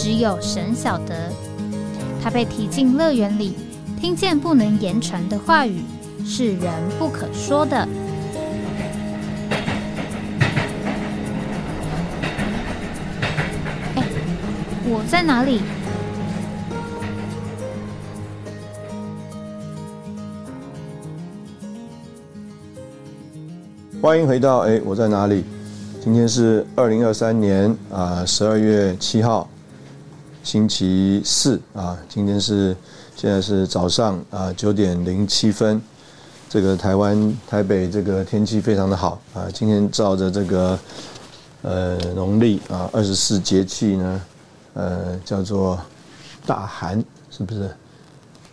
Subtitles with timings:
[0.00, 1.32] 只有神晓得，
[2.22, 3.56] 他被提进乐园里，
[4.00, 5.82] 听见不能言传的话语，
[6.24, 7.76] 是人不可说的。
[13.96, 14.04] 哎，
[14.84, 15.62] 我在哪里？
[24.00, 25.44] 欢迎回到哎，我在哪里？
[26.00, 29.50] 今天是二零二三年啊十二月七号。
[30.48, 32.74] 星期四啊，今天是
[33.14, 35.78] 现在是早上啊九点零七分，
[36.48, 40.78] 这个台湾台北这个天气非常的好啊，今天照着这个
[41.60, 44.22] 呃农历啊二十四节气呢，
[44.72, 45.78] 呃叫做
[46.46, 47.70] 大寒，是不是？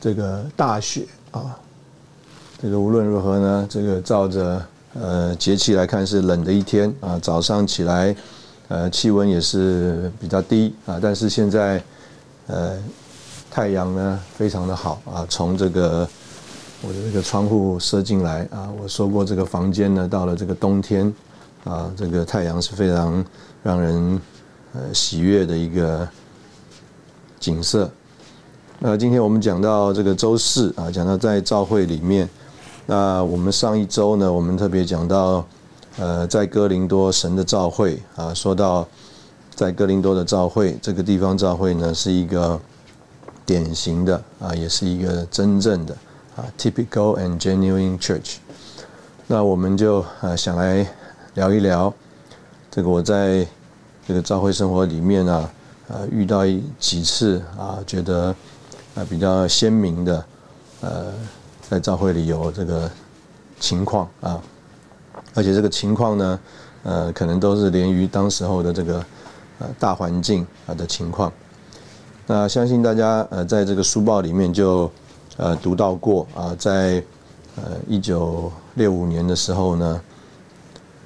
[0.01, 1.57] 这个大雪啊，
[2.61, 4.61] 这个无论如何呢，这个照着
[4.95, 8.13] 呃节气来看是冷的一天啊，早上起来。
[8.67, 11.79] 呃，气温也是比较低啊，但是现在，
[12.47, 12.75] 呃，
[13.51, 16.07] 太阳呢非常的好啊，从这个
[16.81, 21.13] 我的这个窗户射进来啊，我说过这个房间呢，到了这个冬天
[21.63, 23.23] 啊，这个太阳是非常
[23.61, 24.19] 让人
[24.73, 26.07] 呃喜悦的一个
[27.39, 27.87] 景色。
[28.79, 32.27] 那今天我们讲到这个周四啊，讲到在照会里面，
[32.87, 35.45] 那我们上一周呢，我们特别讲到。
[35.97, 38.85] 呃，在哥林多神的召会啊，说到
[39.55, 42.59] 在哥林多的召会，这个地方召会呢，是一个
[43.45, 45.95] 典型的啊，也是一个真正的
[46.35, 48.35] 啊，typical and genuine church。
[49.27, 50.85] 那我们就啊想来
[51.35, 51.93] 聊一聊
[52.69, 53.47] 这个我在
[54.05, 55.49] 这个召会生活里面啊，
[55.87, 56.41] 呃遇到
[56.77, 58.35] 几次啊，觉得
[58.95, 60.25] 啊比较鲜明的
[60.81, 61.13] 呃，
[61.69, 62.91] 在召会里有这个
[63.61, 64.41] 情况啊。
[65.35, 66.39] 而且这个情况呢，
[66.83, 69.05] 呃，可能都是连于当时候的这个
[69.59, 71.31] 呃大环境啊的情况。
[72.25, 74.89] 那相信大家呃在这个书报里面就
[75.37, 77.03] 呃读到过啊，在
[77.57, 80.01] 呃一九六五年的时候呢，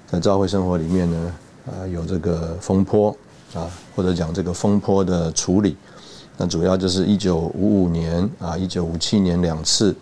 [0.07, 1.33] 在教会生活里面呢
[1.65, 3.09] 啊有这个风波
[3.53, 5.75] 啊，或者讲这个风波的处理。
[6.37, 9.93] 那主要就是一九五五年啊，一九五七年两次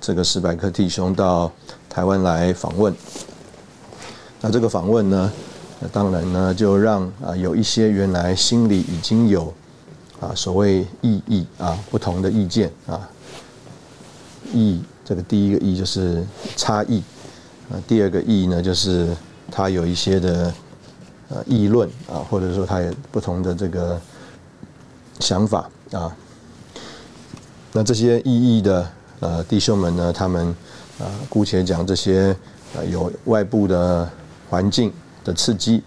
[0.00, 1.50] 这个史百克弟兄到
[1.88, 2.92] 台湾来访问。
[4.40, 5.32] 那这个访问呢，
[5.92, 9.52] 当然呢，就让啊有一些原来心里已经有
[10.20, 13.08] 啊所谓异议啊不同的意见啊，
[14.52, 16.24] 异这个第一个异就是
[16.56, 17.02] 差异，
[17.68, 19.08] 啊第二个异呢就是
[19.50, 20.54] 他有一些的
[21.30, 24.00] 呃议论啊，或者说他有不同的这个
[25.18, 26.16] 想法啊。
[27.72, 28.88] 那这些异议的
[29.18, 30.46] 呃弟兄们呢，他们
[31.00, 32.36] 啊姑且讲这些
[32.76, 34.08] 呃有外部的。
[34.48, 34.92] 环境
[35.24, 35.82] 的刺激，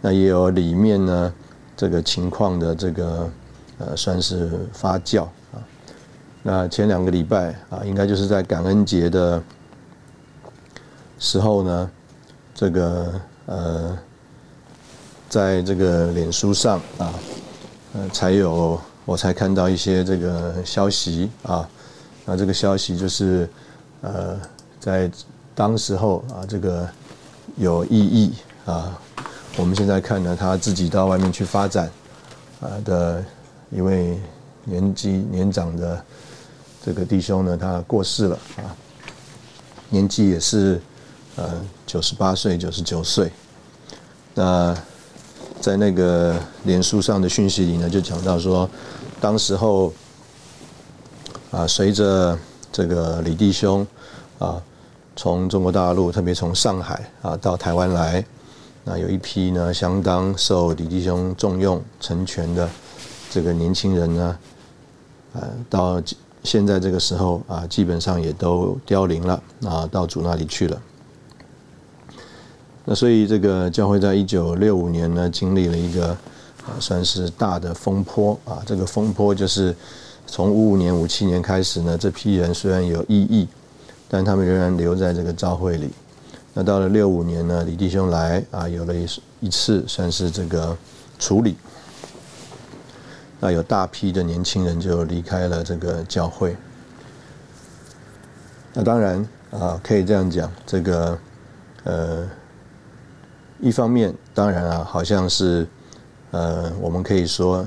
[0.00, 1.32] 那也有里面呢
[1.76, 3.30] 这个情况的这个
[3.78, 5.62] 呃算是发酵啊。
[6.42, 9.40] 那前两个礼拜啊，应该就是在感恩节的
[11.18, 11.90] 时候呢，
[12.54, 13.98] 这个呃
[15.28, 17.14] 在这个脸书上啊，
[17.94, 21.68] 呃才有我才看到一些这个消息啊。
[22.24, 23.48] 那这个消息就是
[24.00, 24.36] 呃
[24.80, 25.10] 在
[25.54, 26.88] 当时候啊这个。
[27.56, 28.32] 有意义
[28.64, 28.98] 啊！
[29.56, 31.90] 我们现在看呢，他自己到外面去发展
[32.60, 33.22] 啊的
[33.70, 34.18] 一位
[34.64, 36.02] 年纪年长的
[36.82, 38.72] 这个弟兄呢，他过世了啊，
[39.90, 40.80] 年纪也是
[41.36, 43.30] 呃九十八岁、九十九岁。
[44.34, 44.74] 那
[45.60, 48.68] 在那个脸书上的讯息里呢，就讲到说，
[49.20, 49.92] 当时候
[51.50, 52.38] 啊，随着
[52.72, 53.86] 这个李弟兄
[54.38, 54.62] 啊。
[55.14, 58.24] 从中国大陆，特别从上海啊到台湾来，
[58.82, 62.68] 那有一批呢相当受李弟兄重用成全的
[63.30, 64.38] 这个年轻人呢，
[65.34, 66.02] 呃，到
[66.42, 70.82] 现在这个时候啊，基本上也都凋零了啊，到主那里去了。
[72.86, 79.76] 那所以这个教会在一九六五年呢，经历了一个啊算是大的风波啊，这个风波就是
[80.26, 83.46] 从五五年、五七年开始呢，这批人虽然有异议。
[84.12, 85.90] 但他们仍然留在这个教会里。
[86.52, 89.06] 那到了六五年呢，李弟兄来啊，有了一
[89.40, 90.76] 一次算是这个
[91.18, 91.56] 处理。
[93.40, 96.54] 那有大批的年轻人就离开了这个教会。
[98.74, 101.18] 那当然啊，可以这样讲，这个
[101.84, 102.28] 呃，
[103.58, 105.66] 一方面当然啊，好像是
[106.32, 107.66] 呃，我们可以说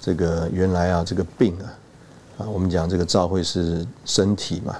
[0.00, 1.64] 这个原来啊，这个病啊，
[2.38, 4.76] 啊，我们讲这个照会是身体嘛，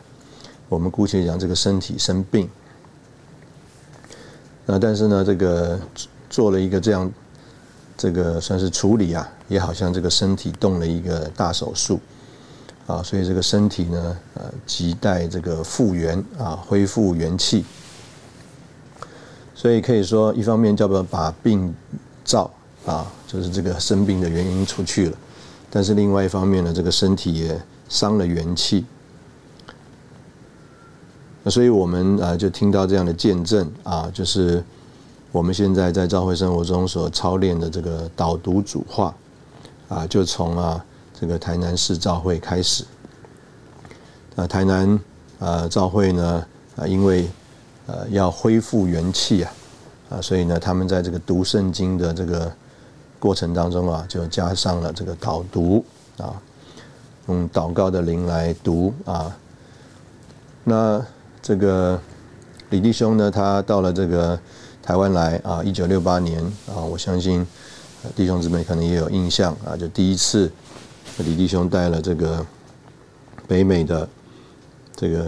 [0.68, 2.48] 我们姑且讲这个身体生病。
[4.66, 5.80] 那但是呢，这个
[6.28, 7.10] 做了一个这样，
[7.96, 11.98] 这个算是处理啊，也好像这个身体动了一个大手术。
[12.86, 17.64] 啊，所以这个身体呢，呃，亟待这个复原啊，恢复元气。
[19.54, 21.74] 所以可以说，一方面叫做把病
[22.24, 22.50] 灶
[22.86, 25.16] 啊，就是这个生病的原因除去了，
[25.68, 28.86] 但是另外一方面呢，这个身体也伤了元气。
[31.48, 34.62] 所以我们啊，就听到这样的见证啊，就是
[35.32, 39.14] 我们现在在教会生活中所操练的这个导读主话
[39.88, 40.84] 啊，就从啊。
[41.20, 42.84] 这个台南市教会开始，
[44.36, 45.00] 啊，台南
[45.40, 46.46] 啊教会呢
[46.76, 47.28] 啊，因为
[47.86, 49.52] 呃要恢复元气啊，
[50.10, 52.52] 啊，所以呢，他们在这个读圣经的这个
[53.18, 55.84] 过程当中啊，就加上了这个导读
[56.18, 56.40] 啊，
[57.26, 59.36] 用祷告的灵来读啊。
[60.62, 61.04] 那
[61.48, 61.98] 这个
[62.68, 64.38] 李弟兄呢，他到了这个
[64.82, 67.46] 台湾来啊，一九六八年啊，我相信
[68.14, 70.52] 弟兄姊妹可能也有印象啊，就第一次。
[71.16, 72.44] 李弟兄带了这个
[73.46, 74.06] 北美的
[74.94, 75.26] 这个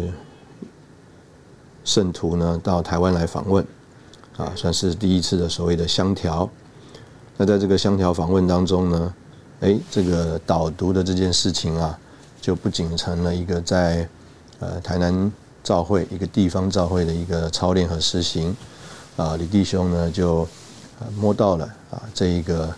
[1.84, 3.64] 圣徒呢，到台湾来访问，
[4.36, 6.46] 啊，算是第一次的所谓的香条。
[7.38, 9.14] 那在这个香条访问当中呢，
[9.60, 11.98] 哎，这个导读的这件事情啊，
[12.42, 14.06] 就不仅成了一个在
[14.58, 15.32] 呃台南
[15.70, 18.56] 教会一个地方教会的一个操练和实行，
[19.16, 20.48] 啊，李弟兄呢就
[21.16, 22.74] 摸到了啊这一个。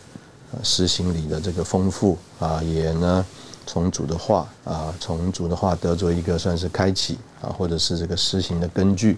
[0.62, 3.24] 实行里的这个丰富啊，也呢
[3.64, 9.16] 从主的话啊，从主的话得着一个算是开启啊，或者是这个实行的根据。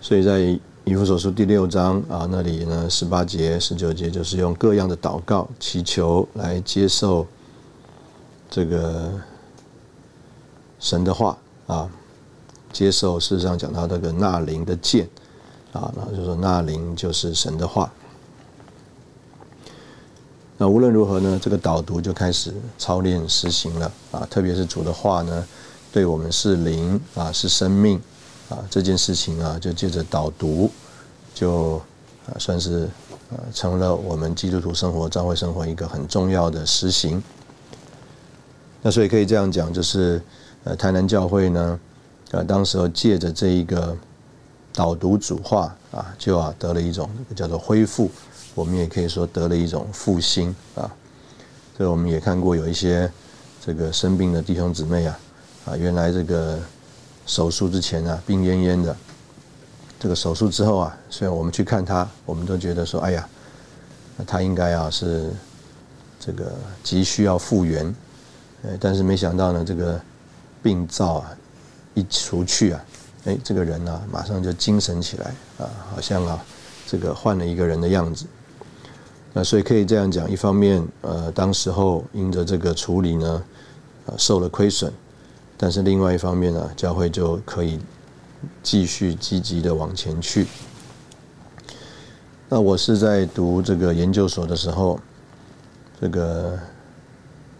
[0.00, 7.26] 所以在以弗所书第六章啊那里呢，十八节、十九节就是用各样的祷告祈求来接受
[8.48, 9.12] 这个
[10.80, 11.36] 神的话
[11.66, 11.86] 啊，
[12.72, 15.08] 接受事实上讲到这个纳灵的剑
[15.72, 17.92] 啊，然后就说纳灵就是神的话。
[20.58, 25.44] 那无论如何呢，这个导读就开始操练实行了啊，特别是主的话呢，
[25.90, 28.00] 对我们是灵啊，是生命
[28.48, 30.70] 啊，这件事情啊，就借着导读，
[31.34, 31.78] 就
[32.26, 32.88] 啊算是
[33.30, 37.20] 呃成了我们基督徒生活、教会生活一个很重要的实行。
[38.82, 40.22] 那所以可以这样讲，就是
[40.62, 41.80] 呃台南教会呢，
[42.32, 43.96] 啊当时候借着这一个
[44.72, 48.10] 导读主话啊，就啊得了一种叫做恢复。
[48.54, 50.90] 我们也可以说得了一种复兴啊，
[51.78, 53.10] 这我们也看过有一些
[53.64, 55.18] 这个生病的弟兄姊妹啊，
[55.66, 56.58] 啊，原来这个
[57.24, 58.96] 手术之前啊病恹恹的，
[59.98, 63.28] 这个手术之后啊，虽然我们去看他，我们都觉得说，哎呀，
[64.26, 65.30] 他应该啊是
[66.20, 66.52] 这个
[66.82, 67.94] 急需要复原，
[68.64, 69.98] 呃，但是没想到呢，这个
[70.62, 71.30] 病灶啊
[71.94, 72.84] 一除去啊，
[73.24, 76.42] 哎，这个人呢马上就精神起来啊，好像啊
[76.86, 78.26] 这个换了一个人的样子。
[79.34, 83.42] 那所以可以这样讲，一方面，呃，当时候因着这个处理呢，
[84.06, 84.92] 呃，受了亏损，
[85.56, 87.78] 但是另外一方面呢，教会就可以
[88.62, 90.46] 继续积极的往前去。
[92.48, 95.00] 那我是在读这个研究所的时候，
[95.98, 96.58] 这个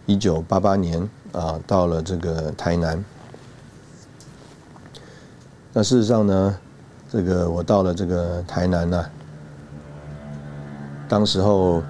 [0.05, 3.03] 一九八八年啊，到了这个台南。
[5.75, 6.57] 那事实上呢，
[7.11, 9.05] 这个我到了这个台南呢。
[11.09, 11.83] 当时候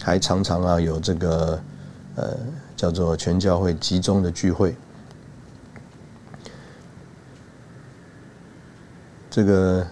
[0.00, 1.60] 还常常啊有这个
[2.16, 2.36] 呃
[2.74, 4.74] 叫做全教会集中的聚会，
[9.30, 9.86] 这个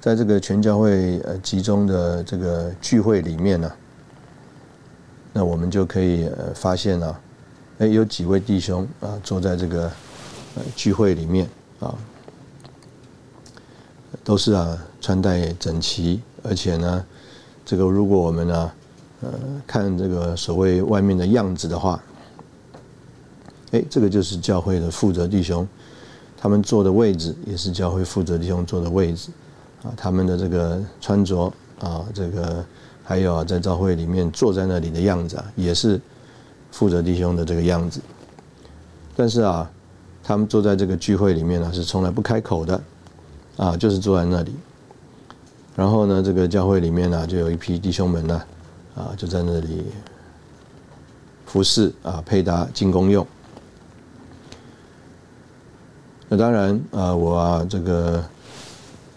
[0.00, 3.72] 在这个全教会呃集中的这个聚会里面呢，
[5.32, 7.20] 那我们就可以呃发现啊，
[7.78, 9.84] 哎有几位弟兄啊坐在这个
[10.56, 11.48] 呃聚会里面
[11.80, 11.98] 啊，
[14.22, 17.04] 都是啊穿戴整齐，而且呢。
[17.62, 18.72] 这个如果我们呢，
[19.20, 19.30] 呃，
[19.64, 22.02] 看这个所谓外面的样子的话，
[23.70, 25.68] 哎，这个就是教会的负责弟兄，
[26.36, 29.30] 他们坐的位置也是教会负责弟兄坐的位置，
[29.84, 32.64] 啊，他们的这个穿着啊，这个
[33.04, 36.00] 还有啊，在教会里面坐在那里的样子啊，也是
[36.72, 38.00] 负责弟兄的这个样子。
[39.14, 39.70] 但是啊，
[40.22, 42.80] 他们坐在这个聚会里面呢，是从来不开口的，
[43.56, 44.54] 啊，就是坐在那里。
[45.74, 48.42] 然后呢，这个教会里面呢，就有一批弟兄们呢，
[48.94, 49.84] 啊，就在那里
[51.46, 53.26] 服侍啊，配搭进宫用。
[56.28, 58.22] 那当然啊，我啊这个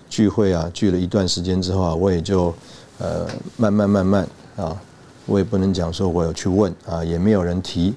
[0.09, 2.53] 聚会啊聚了一段时间之后啊，我也就
[2.97, 4.81] 呃慢慢慢慢啊，
[5.25, 7.93] 我也不能讲说我有去问啊，也没有人提。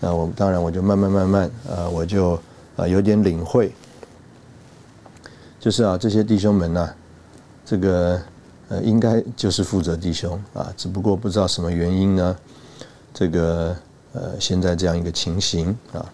[0.00, 2.40] 那我当然我就慢慢慢慢啊，我就
[2.76, 3.70] 啊有点领会，
[5.58, 6.94] 就是啊这些弟兄们呢，
[7.66, 8.20] 这个
[8.68, 12.36] 呃应该就是负责弟兄啊，只不过不知道什么原因呢，
[13.12, 13.76] 这个
[14.14, 16.10] 呃现在这样一个情形啊。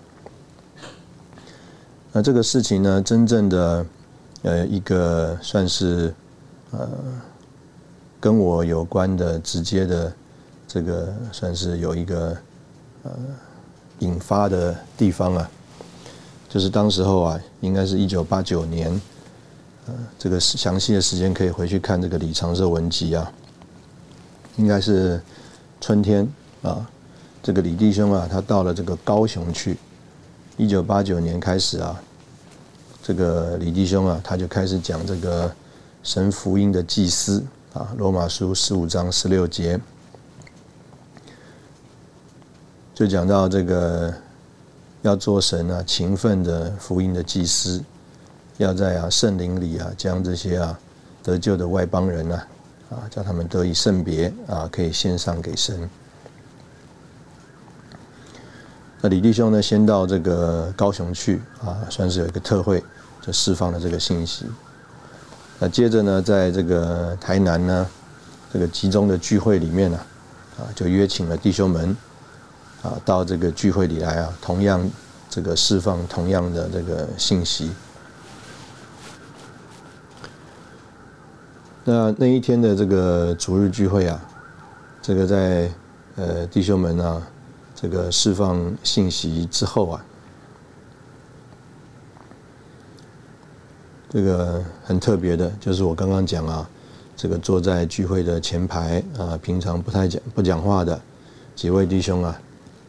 [2.13, 3.87] 那这个事情呢，真正的
[4.43, 6.13] 呃一个算是
[6.73, 6.89] 呃
[8.19, 10.13] 跟我有关的直接的
[10.67, 12.37] 这个算是有一个
[13.05, 13.13] 呃
[14.01, 15.51] 引发的地方啊，
[16.49, 19.01] 就是当时候啊，应该是一九八九年，
[19.87, 23.33] 呃这个详细的时间可以回去看这个李长寿文集啊，
[24.57, 25.21] 应该是
[25.81, 26.29] 春天
[26.63, 26.87] 啊，
[27.43, 29.79] 这个李弟兄啊，他到了这个高雄去。
[30.59, 32.01] 一九八九年开始啊，
[33.03, 35.53] 这个李弟兄啊，他就开始讲这个
[36.03, 39.79] 神福音的祭司啊，《罗马书》十五章十六节，
[42.97, 44.11] 就讲到这个
[45.03, 47.85] 要做神啊勤奋的福音的祭司，
[48.57, 50.79] 要在啊圣灵里啊将这些啊
[51.23, 52.49] 得救的外邦人啊
[52.89, 55.91] 啊叫他们得以圣别啊，可以献上给神。
[59.03, 62.83] 那李弟兄呢，先到这个高雄去啊，算是有一个特会，
[63.21, 64.47] 就释放了这个信息。
[65.59, 67.87] 那接着呢，在这个台南呢，
[68.51, 70.01] 这个集中的聚会里面呢，
[70.59, 71.95] 啊，就约请了弟兄们
[72.87, 74.89] 啊，到这个聚会里来啊，同样
[75.29, 77.71] 这个释放同样的这个信息。
[81.85, 84.21] 那那一天的这个主日聚会啊，
[85.03, 85.71] 这个在
[86.17, 87.21] 呃弟兄们啊。
[87.79, 90.05] 这个释放信息之后啊，
[94.09, 96.67] 这个很特别的，就是我刚刚讲啊，
[97.15, 100.99] 这个坐在聚会的前排啊，平常不太讲不讲话的
[101.55, 102.41] 几位弟兄啊，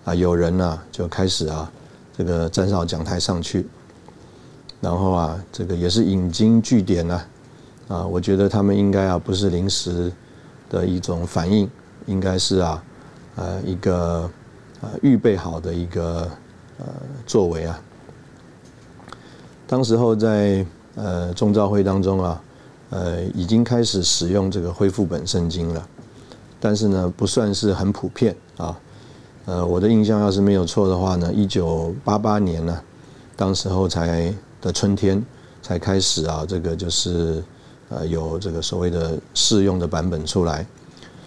[0.07, 1.69] 啊，有人呢就开始啊，
[2.17, 3.67] 这个站上讲台上去，
[4.79, 7.27] 然后啊，这个也是引经据典啊，
[7.89, 10.09] 啊，我觉得他们应该啊不是临时
[10.69, 11.69] 的一种反应，
[12.05, 12.83] 应该是啊，
[13.35, 14.29] 呃，一个。
[14.79, 16.29] 呃，预备好的一个
[16.77, 16.85] 呃
[17.25, 17.81] 作为啊，
[19.65, 22.43] 当时候在呃众召会当中啊，
[22.91, 25.87] 呃已经开始使用这个恢复本圣经了，
[26.59, 28.79] 但是呢不算是很普遍啊，
[29.47, 32.79] 呃我的印象要是没有错的话呢，一九八八年呢，
[33.35, 35.25] 当时候才的春天
[35.61, 37.43] 才开始啊，这个就是
[37.89, 40.67] 呃有这个所谓的试用的版本出来，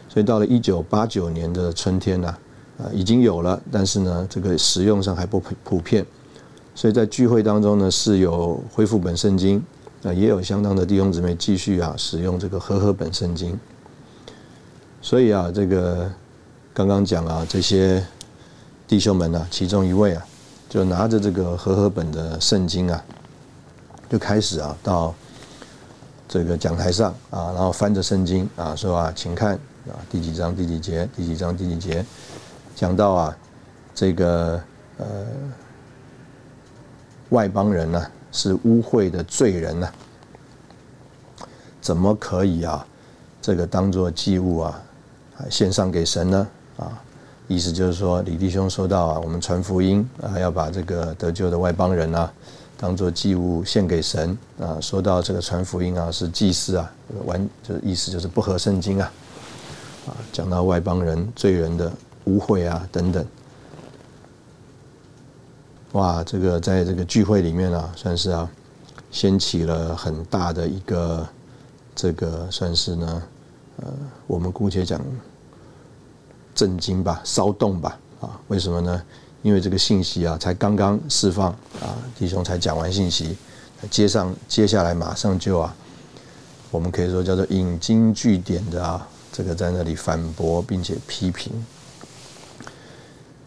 [0.08, 2.32] 所以到了一九八九年的春天呢。
[2.80, 6.02] 啊，已经有了，但是呢，这个使用上还不普普遍，
[6.74, 9.62] 所以在聚会当中呢，是有恢复本圣经，
[10.02, 13.60] 啊，也有相当的弟兄姊妹继续啊使用这个和合本圣经。
[15.02, 16.10] 所以啊，这个
[16.80, 18.02] 刚刚讲啊，这些
[18.88, 20.26] 弟兄们呢，其中一位啊，
[20.66, 23.04] 就拿着这个和合本的圣经啊，
[24.08, 25.14] 就开始啊到
[26.26, 29.56] 这个讲台上啊，然后翻着圣经啊，说啊，请看
[29.88, 32.02] 啊，第几章第几节，第几章第几节。
[32.74, 33.36] 讲到啊，
[33.94, 34.58] 这个
[34.96, 35.06] 呃
[37.28, 39.86] 外邦人呢是污秽的罪人呢，
[41.82, 42.86] 怎么可以啊
[43.42, 44.80] 这个当做祭物啊
[45.50, 46.48] 献上给神呢？
[46.80, 47.00] 啊，
[47.46, 52.32] 意思就是说李弟兄说到啊，我们传福音啊，要把这个得救的外邦人啊
[52.76, 54.80] 当做祭物献给神啊。
[54.80, 56.92] 说到这个传福音啊，是祭司啊，
[57.24, 59.12] 完就是意思就是不合圣经啊。
[60.06, 61.92] 啊，讲到外邦人罪人的。
[62.26, 63.26] 污秽啊，等等，
[65.92, 68.48] 哇，这个在这个聚会里面啊，算是啊，
[69.10, 71.26] 掀起了很大的一个
[71.94, 73.22] 这个算是呢，
[73.78, 73.92] 呃，
[74.26, 75.00] 我们姑且讲
[76.60, 79.02] 震惊吧，骚动吧，啊，为什么呢？
[79.40, 81.50] 因为这个信息啊，才刚刚释放
[81.80, 83.34] 啊，弟兄才讲完信息，
[83.90, 85.74] 接上接下来马上就啊，
[86.70, 91.50] 我们可以说叫做引经据典的啊，这个在那里反驳并且批评。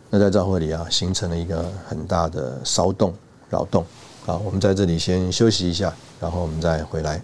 [0.09, 3.13] 那在教会里啊，形成了一个很大的骚动、
[3.51, 3.85] 扰动
[4.25, 4.35] 啊。
[4.37, 7.21] 我们在这里先休息一下，然后我们再回来。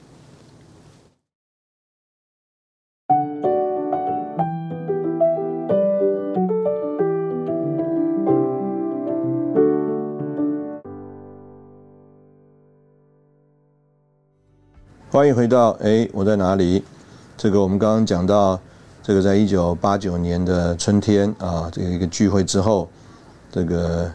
[15.12, 16.84] 欢迎回到哎，我在哪里？
[17.36, 18.60] 这个我们刚刚讲到。
[19.02, 22.88] 这个在一九八九年的春天啊，这个一个聚会之后，
[23.52, 24.08] 这个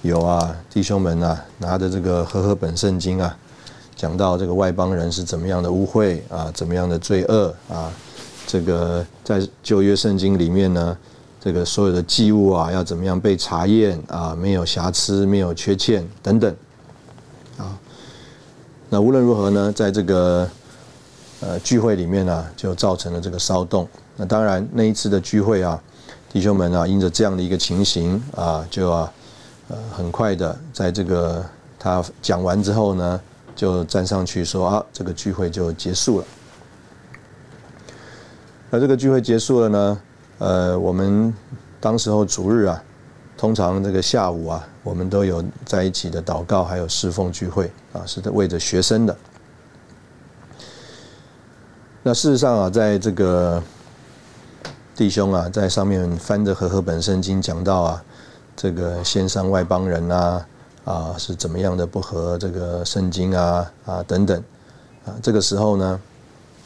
[0.00, 3.36] 有啊弟兄们啊拿着这个和合本圣经啊，
[3.94, 7.92] 讲到这个外邦人是怎么样的污秽啊，怎么样的罪恶啊，
[8.46, 10.96] 这个在旧约圣经里面呢，
[11.38, 16.56] 这个所有的祭物啊要怎么样被查验啊，没有瑕疵，没有缺陷等等，
[18.92, 20.50] 那无论如何呢，在这个
[21.40, 23.88] 呃聚会里面呢，就造成了这个骚动。
[24.16, 25.80] 那当然，那一次的聚会啊，
[26.28, 29.12] 弟兄们啊，因着这样的一个情形啊，就啊，
[29.68, 31.44] 呃，很快的，在这个
[31.78, 33.20] 他讲完之后呢，
[33.54, 36.24] 就站上去说啊，这个聚会就结束了。
[38.70, 40.00] 那这个聚会结束了呢，
[40.38, 41.32] 呃，我们
[41.78, 42.82] 当时候主日啊，
[43.40, 49.16] 通常这个下午啊，我们都有在一起的祷告，还有侍奉聚会啊，是为着学生的。
[52.02, 53.62] 那事实上啊，在这个
[54.94, 58.04] 弟兄啊，在上面翻着和合本圣经，讲到啊，
[58.54, 60.46] 这个先上外邦人啊，
[60.84, 64.38] 啊是怎么样的不合这个圣经啊啊等等
[65.06, 66.00] 啊，这个时候呢，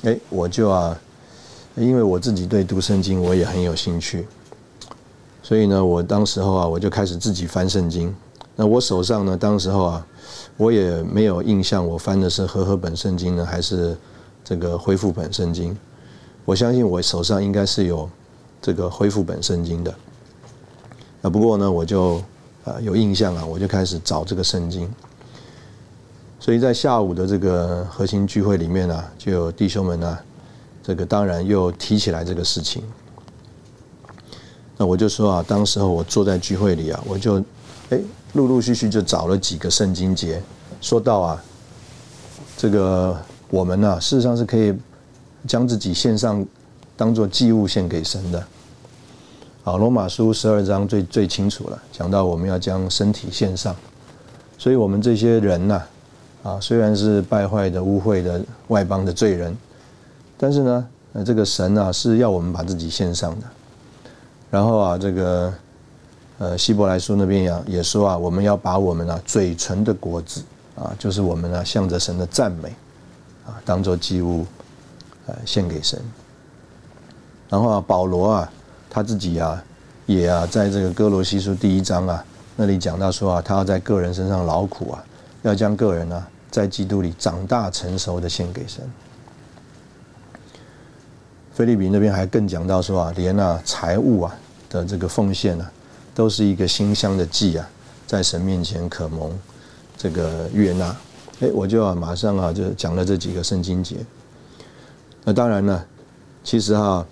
[0.03, 0.99] 哎，我就啊，
[1.77, 4.27] 因为我自己对读圣经我也很有兴趣，
[5.45, 8.13] 所以呢，我当时候啊，我就开始自己翻圣经。
[8.57, 10.07] 那我手上呢，当时候啊，
[10.57, 13.97] 我也没有印象，我翻的是和合本圣经呢，还是
[14.43, 15.77] 这个恢复本圣经？
[16.45, 18.11] 我相信我手上应该是有。
[18.63, 19.95] 这个恢复本圣经的，
[21.21, 22.15] 啊，不过呢，我就
[22.65, 24.91] 啊有印象啊，我就开始找这个圣经。
[26.41, 30.19] 所以在下午的这个核心聚会里面呢，就有弟兄们呢，
[30.83, 32.83] 这个当然又提起来这个事情。
[34.77, 37.39] 那我就说啊，当时候我坐在聚会里啊，我就
[37.91, 37.99] 哎
[38.33, 40.43] 陆陆续续就找了几个圣经节，
[40.81, 41.45] 说到啊，
[42.57, 43.17] 这个
[43.51, 44.75] 我们呢，事实上是可以
[45.47, 46.45] 将自己献上，
[46.97, 48.45] 当做祭物献给神的。
[49.63, 53.75] 好，罗马书十二章最最清楚了，讲到我们要将身体献上，
[54.59, 55.83] 所以我们这些人呐，
[56.43, 59.57] 啊，虽然是败坏的、污秽的外邦的罪人，
[60.37, 63.47] 但是呢，呃，这个神啊是要我们把自己献上的。
[64.55, 65.53] 然后啊，这个
[66.39, 70.45] 呃希伯来书那边也也说啊，我们要把我们啊嘴唇的果子
[70.77, 72.73] 啊，就是我们啊向着神的赞美
[73.45, 74.47] 啊，当做祭物
[75.27, 76.01] 呃献给神。
[77.49, 78.49] 然后啊，保罗啊。
[78.89, 79.61] 他自己啊，
[80.07, 85.05] 也啊，在这个哥罗西书第一章啊，那里讲到说啊，他要在个人身上劳苦啊，
[85.43, 88.89] 要将个人呢，在基督里长大成熟的献给神。
[91.53, 94.37] 菲律宾那边还更讲到说啊，连啊财物啊
[94.81, 95.67] 的这个奉献呢，
[96.15, 97.69] 都是一个馨香的祭啊，
[98.07, 99.33] 在神面前可蒙
[99.97, 100.97] 这个悦纳。
[101.41, 103.97] 哎，我就啊马上啊就讲了这几个圣经节。
[105.25, 105.85] 那当然呢，
[106.43, 107.07] 其实哈。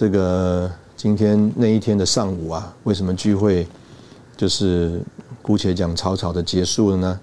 [0.00, 3.66] 这个今天那一天的上午啊，为什么聚会
[4.36, 5.00] 就是
[5.42, 7.20] 姑且讲草草的结束了呢？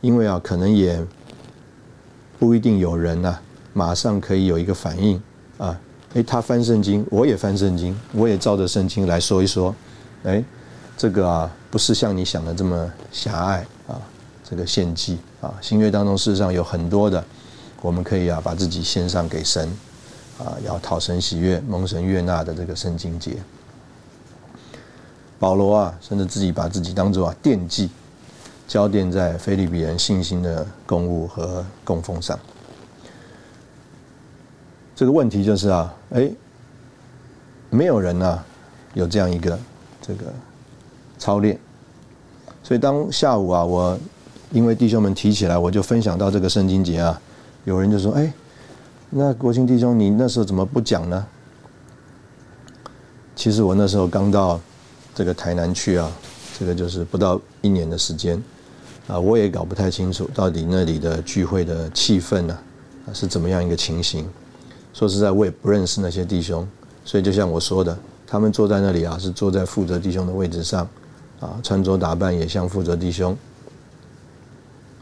[0.00, 1.00] 因为啊，可能也
[2.36, 3.38] 不一定有人呐，
[3.72, 5.22] 马上可以有一个反应
[5.56, 5.80] 啊。
[6.14, 9.74] 哎，他翻圣经，我也翻圣经，我也照着圣经来说一说。
[10.24, 10.42] 哎，
[10.96, 14.00] 这个啊，不是像你想的这么狭隘啊。
[14.42, 17.24] 这个献祭啊，新约当中事实上有很多的，
[17.80, 19.70] 我们可以啊，把自己献上给神。
[20.40, 23.36] 啊，要讨神喜悦、蒙神悦纳的这个圣经节，
[25.38, 27.90] 保罗啊，甚至自己把自己当做啊奠祭，
[28.66, 32.38] 交奠在菲利比人信心的供物和供奉上。
[35.00, 36.30] 这个问题就是啊，哎，
[37.70, 38.44] 没有人啊
[38.92, 39.58] 有这样一个
[40.02, 40.26] 这个
[41.18, 41.58] 操练，
[42.62, 43.98] 所以当下午啊，我
[44.52, 47.18] 因为弟兄们提起来，我就分享到这个圣经节啊，
[47.64, 48.30] 有人就说，哎。
[49.08, 51.26] 那国庆弟兄，你那时候怎么不讲呢？
[53.34, 54.60] 其实我那时候刚到
[55.14, 56.12] 这个台南去啊，
[56.58, 58.38] 这个就是不到一年的时间
[59.06, 62.58] 啊，我也搞不太清楚到底那里的聚会的气氛呢
[63.14, 64.28] 是怎么样一个情形。
[64.92, 66.66] 说实在，我也不认识那些弟兄，
[67.04, 70.88] 所以就像我说的，他们坐在那里啊，是坐在负责弟兄的位置上
[71.40, 73.36] 啊，穿着打扮也像负责弟兄，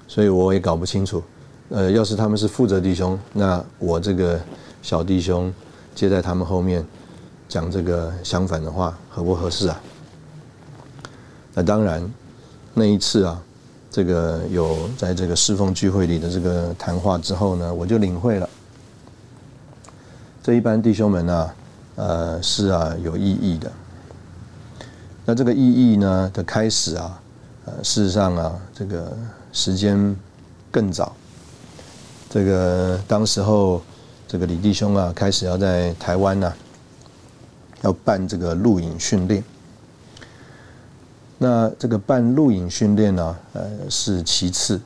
[0.07, 1.23] 所以我也搞不清楚。
[1.71, 4.41] 呃，要是他们是负责弟兄，那我这个
[4.83, 5.53] 小弟兄
[5.95, 6.87] 接在他们后面
[7.49, 9.81] 讲这个相反的话，合不合适啊？
[11.55, 12.11] 那当然，
[12.73, 13.43] 那一次啊，
[13.91, 18.49] 这个有在这个侍奉聚会里的这个谈话之后呢，我就领会了，
[20.49, 21.51] 这一般弟兄们呢，
[21.97, 23.71] 呃，是啊有意义的。
[25.27, 27.21] 那这个意义呢的开始啊，
[27.67, 29.15] 呃，事实上啊，这个
[29.53, 30.17] 时间
[30.71, 31.15] 更早。
[32.31, 33.83] 这个当时候，
[34.27, 36.51] 这个李弟兄啊，开始要在台湾呢，
[37.83, 39.45] 要办这个录影训练。
[41.37, 44.81] 那这个办录影训练呢，呃，是其次。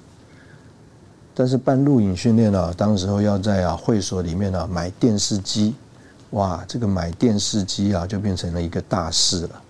[1.34, 5.74] 但是办录影训练呢，当时候要在啊会所里面呢买电视机，
[6.30, 9.62] 哇，这个买电视机啊就变成了一个大事了。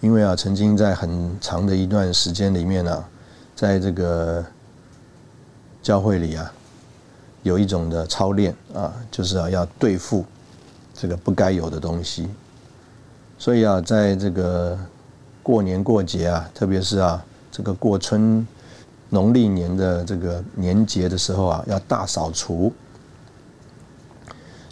[0.00, 3.04] 因为啊，曾经在很长的一段时间里面呢，
[3.56, 4.44] 在这个
[5.82, 6.52] 教会里啊，
[7.42, 10.24] 有一种的操练啊，就是啊要对付
[10.94, 12.28] 这个不该有的东西。
[13.36, 14.78] 所以啊，在这个
[15.42, 18.46] 过年过节啊，特别是啊这个过春。
[19.12, 22.72] 农历年的这个年节的时候啊，要大扫除，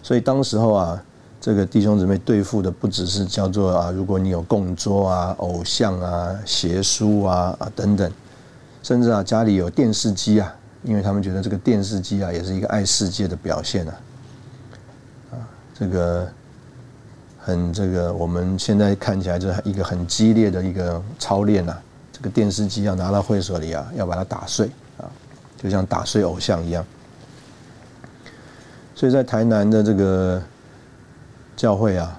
[0.00, 1.04] 所以当时候啊，
[1.40, 8.10] 这个弟兄姊妹对付的不只是叫做啊，如果你有供桌啊、偶像啊、邪书啊啊等等，
[8.82, 14.00] 甚至啊家里有电视机啊，因为他们觉得这个电视机啊也是一个爱世界的表现啊，
[15.32, 15.34] 啊，
[15.74, 16.28] 这个
[17.40, 21.82] 很这个我们现在看起来就是一个很激烈的一个操练啊。
[22.18, 25.06] 这个电视机要拿到会所里啊，要把它打碎啊，
[25.56, 26.84] 就像打碎偶像一样。
[28.92, 30.42] 所以在台南的这个
[31.56, 32.18] 教会啊，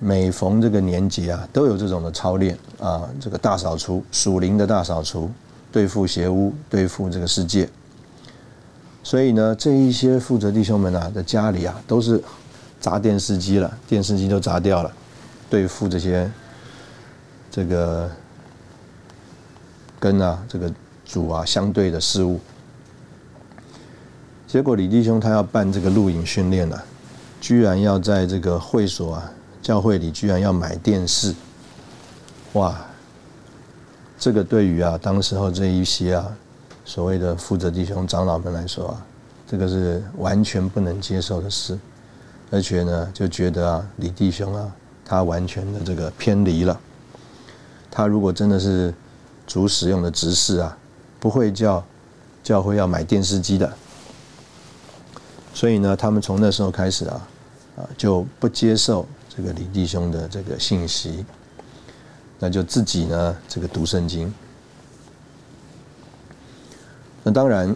[0.00, 5.30] 每逢这个年节啊，都有这种的操练啊，这个大扫除，属灵的大扫除，
[5.70, 7.68] 对付邪污，对付这个世界。
[9.04, 12.20] 所以呢，这一些负责弟兄们啊的家里啊，都是
[12.80, 14.90] 砸电视机了，电视机都砸掉了，
[15.48, 16.28] 对付这些
[17.48, 18.10] 这个。
[20.02, 20.68] 跟啊这个
[21.04, 22.40] 主啊相对的事物，
[24.48, 26.84] 结果李弟兄他要办这个录影训练了，
[27.40, 31.32] 居然要在这个会所啊教会里居然要买电视，
[32.54, 32.84] 哇！
[34.18, 36.36] 这个对于啊当时候这一些啊
[36.84, 39.06] 所谓的负责弟兄长老们来说啊，
[39.46, 41.78] 这个是完全不能接受的事，
[42.50, 44.68] 而且呢就觉得啊李弟兄啊
[45.04, 46.80] 他完全的这个偏离了，
[47.88, 48.92] 他如果真的是。
[49.46, 50.76] 主使用的执事啊，
[51.20, 51.84] 不会叫
[52.42, 53.72] 教会要买电视机的，
[55.52, 57.28] 所以呢，他们从那时候开始啊，
[57.76, 61.24] 啊就不接受这个李弟兄的这个信息，
[62.38, 64.32] 那就自己呢这个读圣经。
[67.22, 67.74] 那当然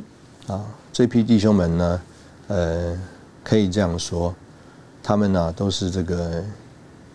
[0.48, 2.02] 啊，这批弟兄们呢，
[2.48, 2.98] 呃，
[3.44, 4.34] 可以这样说，
[5.02, 6.42] 他们呢都是这个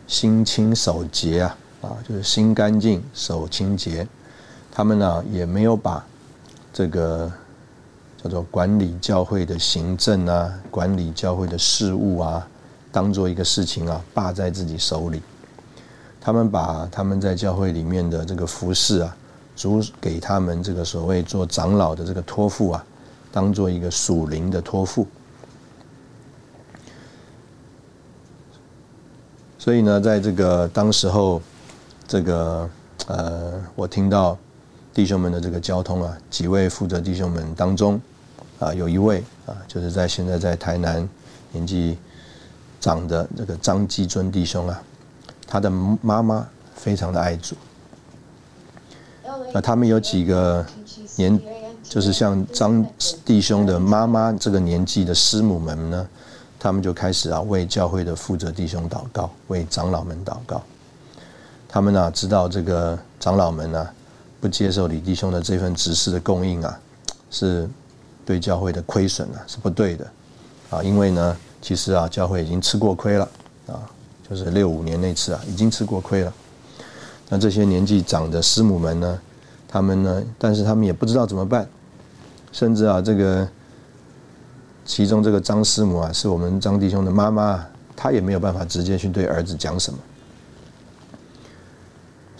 [0.07, 4.07] 心清手洁啊，啊，就是心干净手清洁。
[4.73, 6.03] 他们呢也没有把
[6.71, 7.29] 这个
[8.23, 12.47] 叫做管理教会的行政啊、管理教会的事务啊，
[12.91, 15.21] 当做一个事情啊，霸在自己手里。
[16.21, 19.17] 他们把他们在教会里面的这个服饰啊，
[19.55, 22.85] 主给他们这个所谓做长老的这个托付啊，
[23.31, 25.05] 当做一个属灵的托付。
[29.59, 31.41] 所以呢，在这个当时候，
[32.07, 32.69] 这个
[33.07, 34.37] 呃，我听到。
[34.93, 37.99] 弟兄们的这个交通啊，几位负责弟兄们当中，
[38.59, 41.07] 啊，有一位啊，就是在现在在台南
[41.53, 41.97] 年纪
[42.81, 44.83] 长的这个张继尊弟兄啊，
[45.47, 45.69] 他的
[46.01, 47.55] 妈妈非常的爱主。
[49.53, 50.65] 那他们有几个
[51.15, 51.39] 年，
[51.83, 52.85] 就是像张
[53.23, 56.07] 弟兄的妈妈这个年纪的师母们呢，
[56.59, 60.61] 他们就开始啊为教会的负责弟兄祷告，为长老们祷告。
[61.69, 63.87] 他们呢知道这个长老们呢。
[64.41, 66.79] 不接受李弟兄的这份执事的供应啊，
[67.29, 67.69] 是
[68.25, 70.11] 对教会的亏损啊，是不对的
[70.71, 70.81] 啊。
[70.81, 73.29] 因为呢，其实啊，教会已经吃过亏了
[73.67, 73.79] 啊，
[74.27, 76.33] 就是六五年那次啊，已经吃过亏了。
[77.29, 79.19] 那这些年纪长的师母们呢，
[79.67, 81.69] 他们呢，但是他们也不知道怎么办，
[82.51, 83.47] 甚至啊，这个
[84.83, 87.63] 其中这个张师母啊，是我们张弟兄的妈妈，
[87.95, 89.99] 她也没有办法直接去对儿子讲什么。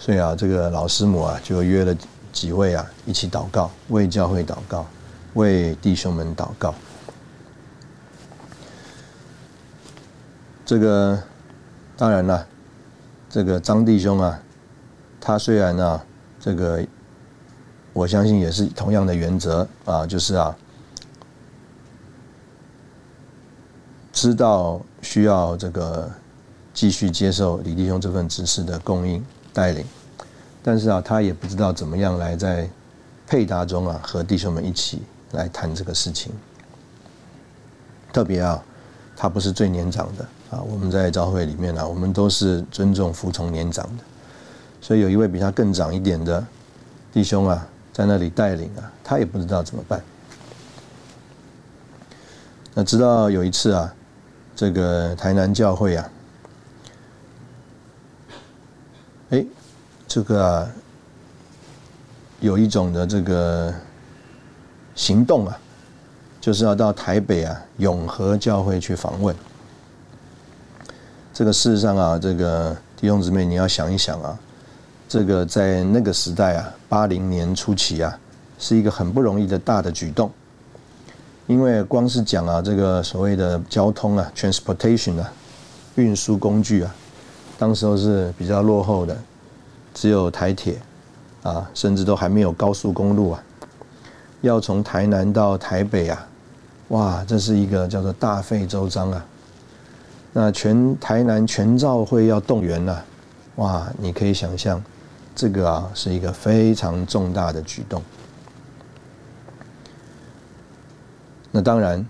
[0.04, 1.96] 所以啊，这个老师母啊，就约了
[2.32, 4.84] 几位啊，一起祷告，为教会祷告，
[5.34, 6.74] 为弟兄们祷告。
[10.66, 11.16] 这个
[11.96, 12.44] 当然了，
[13.30, 14.42] 这个张弟兄啊，
[15.20, 16.04] 他虽然啊，
[16.40, 16.84] 这个
[17.92, 20.56] 我相信也是同样的原则啊，就是啊，
[24.12, 26.10] 知道需要这个
[26.74, 29.24] 继续接受李弟兄这份知识的供应。
[29.52, 29.84] 带领，
[30.62, 32.68] 但是啊，他也不知道怎么样来在
[33.26, 36.32] 配搭中啊，和弟兄们一起来谈这个事情。
[38.12, 38.62] 特别啊，
[39.16, 44.04] 他不是最年长的啊，我们在教会里面呢，我们都是尊重服从年长的，
[44.80, 46.44] 所以有一位比他更长一点的
[47.12, 50.02] 弟兄啊，在那里带领啊，他也不知道怎么办。
[52.74, 53.94] 那直到有一次啊，
[54.56, 56.10] 这个台南教会啊，
[59.32, 59.42] 哎，
[60.06, 60.68] 这个啊，
[62.40, 63.72] 有一种的这个
[64.94, 65.58] 行动啊，
[66.38, 69.34] 就是要到台北啊永和教会去访问。
[71.32, 74.38] 这个事实上啊，这个弟兄姊妹，你要想一想啊，
[75.08, 78.18] 这个在那个时代啊，八零年初期啊，
[78.58, 80.30] 是一个很不容易的大的举动。
[81.46, 85.32] 因为光是讲啊，这个所谓的交通啊，transportation 啊，
[85.94, 86.94] 运输工具啊，
[87.62, 89.16] 当时候是比较落后的，
[89.94, 90.82] 只有台铁
[91.44, 93.40] 啊，甚至都还没有高速公路啊。
[94.40, 96.26] 要从台南到台北啊，
[96.88, 99.24] 哇，这是一个叫做大费周章啊。
[100.32, 103.04] 那全台南全照会要动员了，
[103.54, 104.82] 哇，你可以想象，
[105.32, 108.02] 这个啊是一个非常重大的举动。
[111.52, 112.04] 那当然，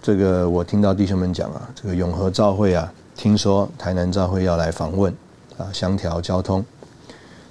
[0.00, 5.14] 这个我听到弟兄们讲啊，这个永和召会啊，听说台南召会要来访问
[5.58, 6.64] 啊，相调交通。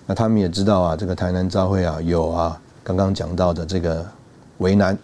[0.07, 4.03] 那他们也知道啊，这个台南召会啊，有啊刚刚讲到的这个
[4.57, 4.97] 为难，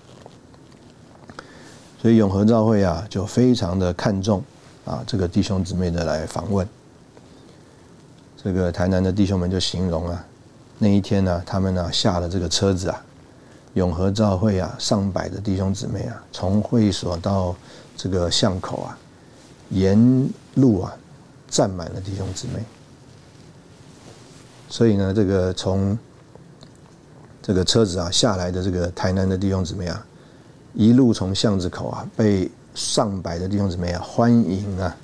[2.01, 4.43] 所以永和召会啊，就非常的看重
[4.85, 6.67] 啊这个弟兄姊妹的来访问。
[8.43, 10.25] 这个台南的弟兄们就形容啊，
[10.79, 12.99] 那一天呢，他们呢下了这个车子啊。
[13.75, 17.55] 永和教会啊，上百的弟兄姊妹啊，从会所到
[17.95, 18.97] 这个巷口啊，
[19.69, 20.93] 沿路啊，
[21.47, 22.63] 站满了弟兄姊妹。
[24.67, 25.97] 所以呢，这个从
[27.41, 30.05] 这个车子啊下来的这个台南的弟兄姊妹啊，
[30.73, 34.97] 一路从巷子口啊，被上百的弟兄姊妹啊欢迎啊，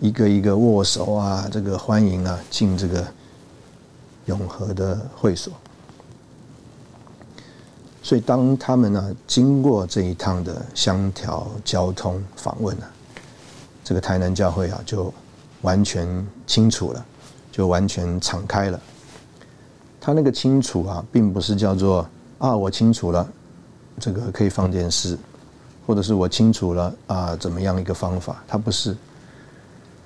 [0.00, 3.06] 一个一个握手啊，这个欢迎啊，进这个
[4.26, 5.52] 永和的会所。
[8.02, 12.86] 所以，当他们呢经过这一趟的相调交通访问呢，
[13.86, 15.14] 这个台南教会啊就
[15.62, 17.06] 完全清楚了，
[17.52, 18.80] 就完全敞开了。
[20.00, 22.04] 他那个清楚啊，并不是叫做
[22.38, 23.24] 啊我清楚了，
[24.00, 25.16] 这个可以放电视，
[25.86, 28.96] 或者是我清楚了啊怎么样一个方法，他不是，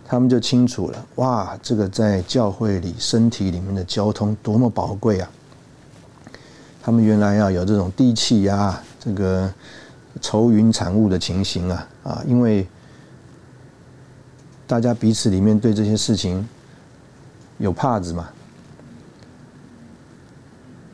[0.06, 1.06] 他们就清楚了。
[1.14, 5.30] 哇，这个在教会里身体里面的交通多么宝贵啊！
[6.82, 9.50] 他们原来要有这种地气呀，这个
[10.20, 12.68] 愁云惨雾的情形啊啊，因为
[14.70, 16.48] 大家彼此里面对这些事情
[17.58, 18.28] 有怕子嘛，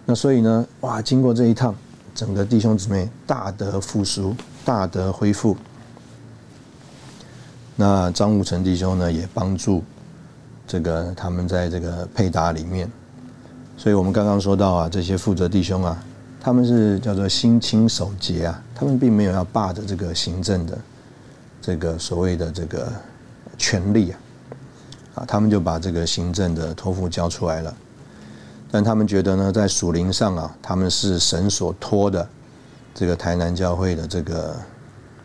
[0.07, 1.75] 那所以呢，哇，经过这一趟，
[2.15, 4.35] 整个弟兄姊妹大得复苏，
[4.65, 5.55] 大得恢复。
[7.77, 9.85] 那张武成弟兄呢，也帮助
[10.67, 12.91] 这个他们在这个配搭里面。
[13.77, 16.03] 所以我们刚刚说到啊，这些负责弟兄啊，
[16.41, 20.79] 他们是叫做心清守节啊，他们并没有要霸着这个行政的
[21.61, 22.91] 这个所谓的这个
[23.57, 24.19] 权利啊，
[25.17, 27.75] 啊，他们就把这个行政的托付交出来了。
[28.71, 32.29] 但他们觉得呢，在属灵上啊，他们是神所托的
[32.95, 34.57] 这个台南教会的这个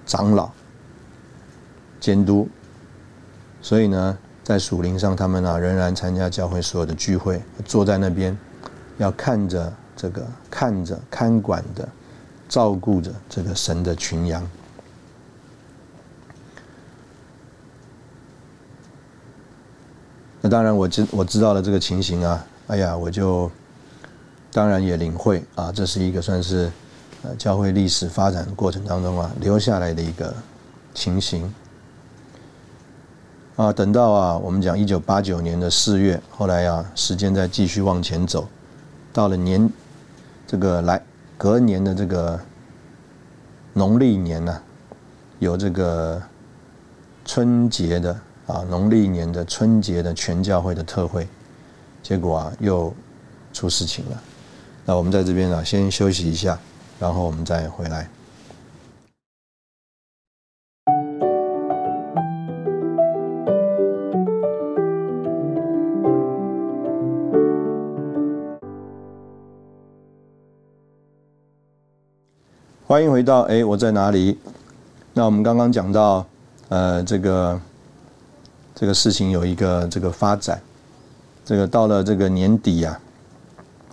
[0.05, 0.49] 长老
[1.99, 2.47] 监督，
[3.61, 4.17] 所以呢。
[4.43, 8.35] 在属灵上，他们啊仍然参加教会所有的聚会，坐在那边，
[8.97, 11.87] 要看着这个，看着看管的，
[12.49, 14.45] 照顾着这个神的群羊。
[20.41, 23.49] 那当然，我知我知道了这个情形啊，哎呀，我就
[24.51, 26.71] 当然也领会啊，这是一个算是
[27.21, 30.33] 呃教会历史发展过程当中啊留下来的一个
[30.95, 31.53] 情形。
[33.55, 38.47] 啊，等到啊，我们讲一九八九年的四月，后来啊，时间再继续往前走，
[39.13, 39.69] 到了年
[40.47, 40.99] 这个来
[41.37, 42.39] 隔年的这个
[43.73, 44.59] 农历年呢，
[45.37, 46.19] 有这个
[47.25, 48.19] 春节的
[48.51, 51.25] 啊，农历年的春节的全教会的特会，
[52.03, 52.93] 结果啊，又
[53.53, 54.21] 出事情了。
[54.85, 56.59] 那我们在这边啊，先休息一下，
[56.99, 58.09] 然后我们再回来。
[72.85, 74.37] 欢迎回到哎，我在哪里？
[75.13, 76.25] 那我们刚刚讲到，
[76.67, 77.57] 呃，这个
[78.81, 80.59] 这个事情有一个这个发展，
[81.45, 82.99] 这个到了这个年底啊，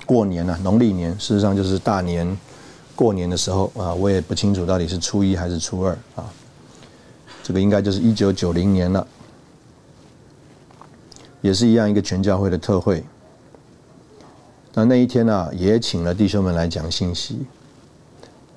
[0.07, 2.35] 过年啊，农历年，事实上就是大年
[2.96, 6.24] 过年的时候啊，我也不清楚到底是初一还是初二啊，
[7.42, 9.07] 这个应该就是一九九零年了，
[11.42, 13.05] 也是一样一个全教会的特会。
[14.72, 17.44] 那那一天呢，也请了弟兄们来讲信息。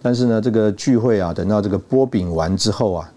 [0.02, 3.12] 但是呢，这个聚会啊，等到这个波饼完之后啊，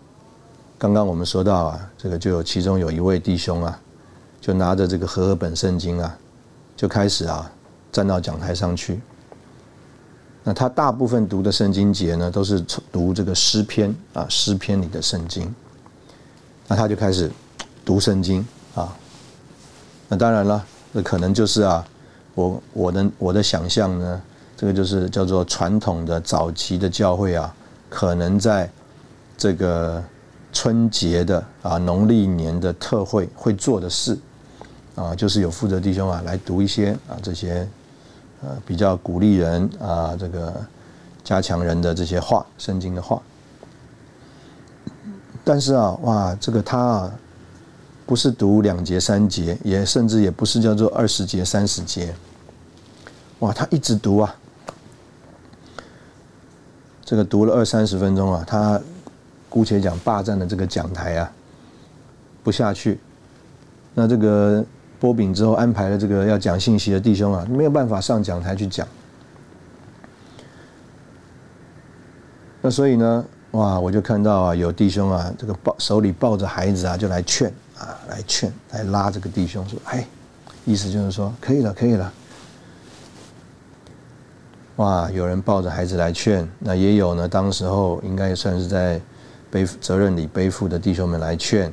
[0.78, 3.80] 刚刚我们说到啊，这个就有其中有一位弟兄啊，
[4.40, 6.18] 就拿着这个和合本圣经啊，
[6.76, 7.50] 就开始啊
[7.92, 9.00] 站到讲台上去。
[10.42, 12.60] 那他大部分读的圣经节呢，都是
[12.92, 15.54] 读这个诗篇啊，诗篇里的圣经。
[16.68, 17.30] 那他就开始
[17.84, 18.94] 读圣经啊。
[20.08, 21.86] 那当然了，那可能就是啊，
[22.34, 24.22] 我我的我的想象呢。
[24.56, 27.52] 这个就是叫做传统的早期的教会啊，
[27.90, 28.70] 可能在
[29.36, 30.02] 这个
[30.54, 34.16] 春节的啊农历年的特会会做的事
[34.94, 37.68] 啊，就是有负责弟兄啊来读一些啊这些
[38.40, 40.54] 呃比较鼓励人啊这个
[41.22, 43.20] 加强人的这些话，圣经的话。
[45.42, 47.12] 但是啊，哇，这个他啊
[48.06, 52.14] 不是读两节三节，也甚至也不是叫做二十节三十节，
[53.40, 54.34] 哇，他一直读啊。
[57.04, 58.80] 这个读了二三十分钟啊，他
[59.54, 61.30] 姑且讲霸占的这个讲台啊，
[62.42, 62.98] 不下去。
[63.94, 64.64] 那这个
[64.98, 68.84] 波饼之后安排了这个要讲信息的弟兄啊，没有办法上讲台去讲。
[72.60, 80.04] 那所以呢，哇，我就看到啊，有弟兄啊，这个抱手里抱着孩子啊，就来劝啊，来劝，来拉这个弟兄说：“哎，
[80.64, 82.12] 意思就是说，可以了，可以了。”
[84.82, 85.08] 哇！
[85.12, 87.28] 有人抱着孩子来劝，那也有呢。
[87.28, 89.00] 当时候应该算是在
[89.54, 91.72] 背责任里背负的弟兄们来劝。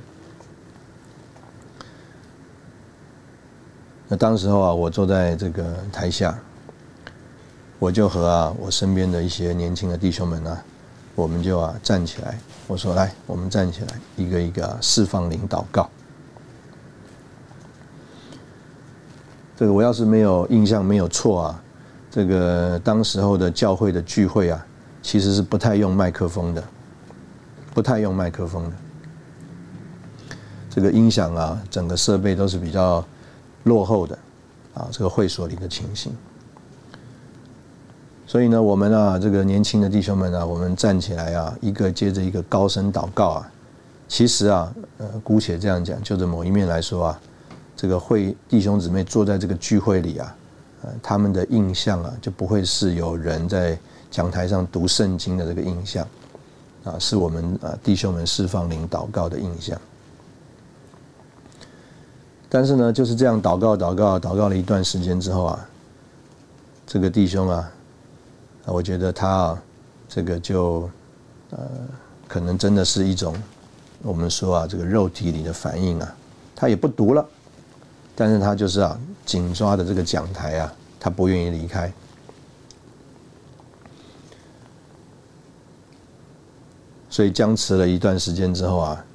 [4.08, 6.38] 那当时候啊，我坐在这个台下，
[7.80, 10.63] 我就和啊我身边的一些年轻的弟兄们啊，
[11.15, 15.89] 我们就啊站起来，我说：“来，我们站起来，一个一个释放灵祷告。”
[19.58, 21.63] 这个我要是没有印象没有错啊。
[22.12, 24.63] 这个当时候的教会的聚会啊，
[25.02, 26.63] 其实是不太用麦克风的，
[27.74, 28.72] 不太用麦克风的。
[30.70, 33.06] 这个音响啊，整个设备都是比较
[33.64, 34.18] 落后的
[34.74, 34.88] 啊。
[34.92, 36.16] 这个会所里的情形，
[38.26, 43.52] 所以呢，我们啊，这个年轻的弟兄们啊，我们站起来啊，一个接着一个高声祷告啊。
[44.08, 47.22] 其实啊，呃，姑且这样讲，就着某一面来说啊，
[47.76, 50.36] 这个会弟兄姊妹坐在这个聚会里啊。
[50.84, 53.78] 呃，他们的印象啊，就不会是有人在
[54.10, 56.08] 讲台上读圣经的这个印象，
[56.84, 59.80] 啊，是我们啊弟兄们释放灵祷告的印象。
[62.50, 65.70] 但是呢，就是这样祷告、祷告、祷告了一段时间之后啊，
[66.86, 67.72] 这个弟兄啊，
[68.65, 69.63] 我觉得他啊，
[70.10, 70.89] 这个就
[71.52, 71.60] 呃，
[72.28, 73.34] 可能真的是一种
[74.02, 76.15] 我们说啊，这个肉体里的反应啊，
[76.56, 77.26] 他也不读了。
[78.13, 81.91] 但是他就是啊，紧抓的这个讲台啊，他不愿意离开。
[87.12, 89.06] 所以僵持了一段时间之后啊，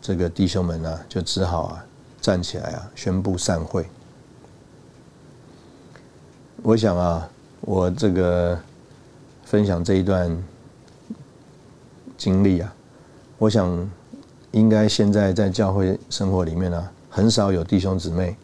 [0.00, 1.84] 这个弟兄们呢，就只好啊
[2.20, 3.86] 站起来啊，宣布散会。
[6.62, 7.28] 我想啊，
[7.60, 8.58] 我这个
[9.44, 10.34] 分享这一段
[12.16, 12.74] 经历啊，
[13.36, 13.90] 我想
[14.52, 18.34] 应该现在在教会生活里面呢，很少有弟兄姊妹。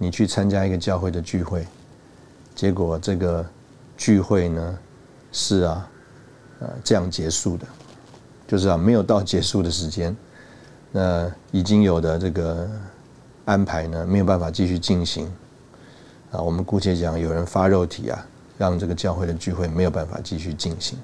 [0.00, 1.66] 你去参加一个教会的聚会，
[2.54, 3.44] 结果这个
[3.96, 4.78] 聚会呢
[5.32, 5.90] 是啊，
[6.60, 7.66] 呃这样结束的，
[8.48, 10.16] 就是啊没有到结束的时间，
[10.90, 12.68] 那已经有的这个
[13.44, 15.30] 安排呢没有办法继续进行，
[16.32, 18.26] 啊我们姑且讲有人发肉体啊，
[18.58, 20.98] 让这个教会的聚会没有办法继续进行。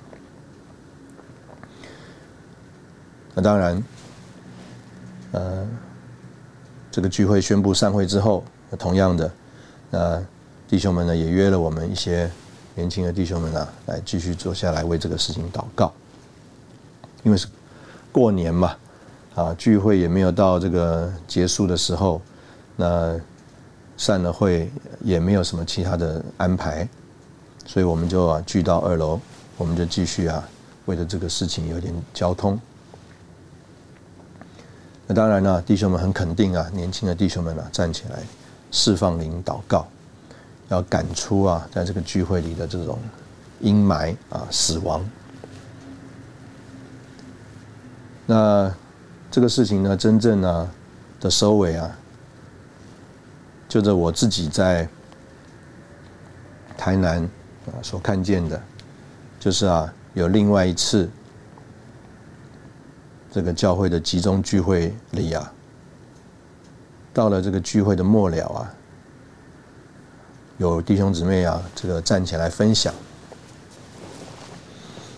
[3.35, 3.85] 那当然，
[5.31, 5.69] 呃
[6.91, 8.43] 这个聚会宣布散会之后。
[8.77, 9.31] 同样的，
[9.89, 10.21] 那
[10.67, 12.29] 弟兄们呢也约了我们一些
[12.75, 15.93] 年轻的弟兄们啊，来继续坐下来为这个事情祷告。
[17.25, 17.49] 因为是
[18.13, 18.77] 过年嘛，
[19.35, 22.23] 啊聚会也没有到这个结束的时候，
[22.77, 23.19] 那
[23.97, 26.89] 散了会也没有什么其他的安排，
[27.67, 29.19] 所以我们就啊聚到二楼，
[29.57, 30.49] 我们就继续啊
[30.87, 32.61] 为了这个事情有点交通。
[35.07, 38.23] 那当然呢，弟兄们很肯定啊，年轻的弟兄们啊站起来。
[38.77, 39.87] 释放灵祷告，
[40.67, 42.99] 要赶出啊，在这个聚会里的这种
[43.61, 45.01] 阴霾啊，死亡。
[48.27, 48.75] 那
[49.31, 50.71] 这个事情呢，真正呢
[51.21, 51.91] 的收尾啊，
[53.69, 54.89] 就是我自己在
[56.77, 57.23] 台南
[57.67, 58.63] 啊所看见的，
[59.39, 61.11] 就是啊，有另外一次
[63.31, 65.53] 这个教会的集中聚会里啊。
[67.13, 68.75] 到了这个聚会的末了啊，
[70.59, 72.93] 有弟兄姊妹啊，这个站起来分享。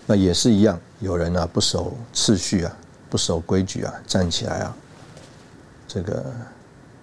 [0.06, 2.76] 那也是一样，有人啊不守次序啊，
[3.08, 4.76] 不守规矩啊，站起来啊，
[5.86, 6.32] 这个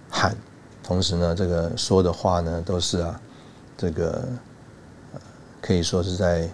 [0.10, 0.36] 喊，
[0.84, 3.20] 同时呢，这个说的话呢，都是啊，
[3.78, 4.28] 这个
[5.62, 6.50] 可以说是在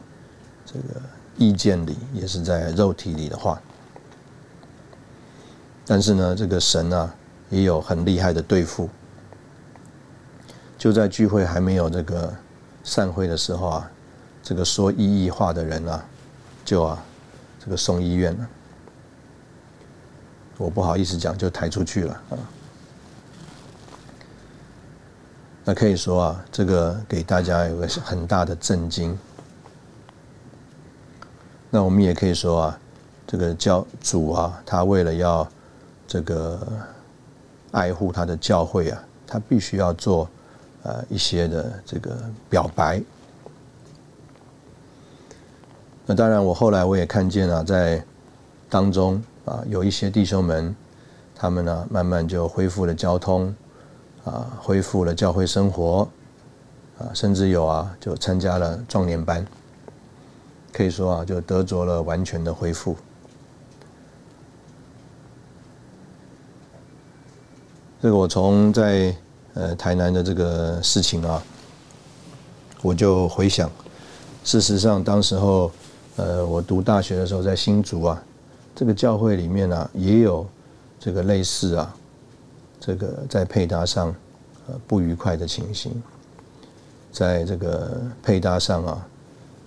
[0.65, 1.01] 这个
[1.37, 3.61] 意见里，也是在肉体里的话。
[5.85, 7.13] 但是呢，这个神啊，
[7.49, 8.89] 也有很厉害的对付。
[10.77, 12.33] 就在聚会还没有这个
[12.83, 13.91] 散会的时候啊，
[14.43, 16.05] 这个说异义话的人啊。
[16.65, 17.03] 就啊，
[17.59, 18.47] 这个送医院了，
[20.60, 22.38] 我不好意思讲，就抬出去了啊。
[25.64, 29.18] 那可以说啊，这个给大家有个很大的震惊。
[31.70, 32.80] 那我们也可以说啊，
[33.26, 35.47] 这个教主啊，他为了要
[36.05, 36.68] 这个
[37.72, 40.30] 爱护他的教会啊，他必须要做
[40.84, 42.18] 呃一些的这个
[42.49, 43.01] 表白。
[46.05, 48.03] 那当然，我后来我也看见了，在
[48.68, 50.75] 当中啊，有一些弟兄们，
[51.33, 53.55] 他们呢慢慢就恢复了交通，
[54.23, 56.07] 啊，恢复了教会生活，
[56.99, 59.43] 啊，甚至有啊就参加了壮年班，
[60.71, 62.95] 可以说啊就得着了完全的恢复。
[67.99, 69.15] 这个我从在
[69.55, 71.41] 呃台南的这个事情啊，
[72.83, 73.67] 我就回想，
[74.43, 75.71] 事实上当时候。
[76.15, 78.21] 呃，我读大学的时候在新竹啊，
[78.80, 80.47] 这个教会里面呢也有
[80.97, 81.93] 这个类似啊，
[82.80, 84.15] 这个在配搭上
[84.67, 86.01] 呃不愉快的情形，
[87.11, 89.05] 在这个配搭上啊，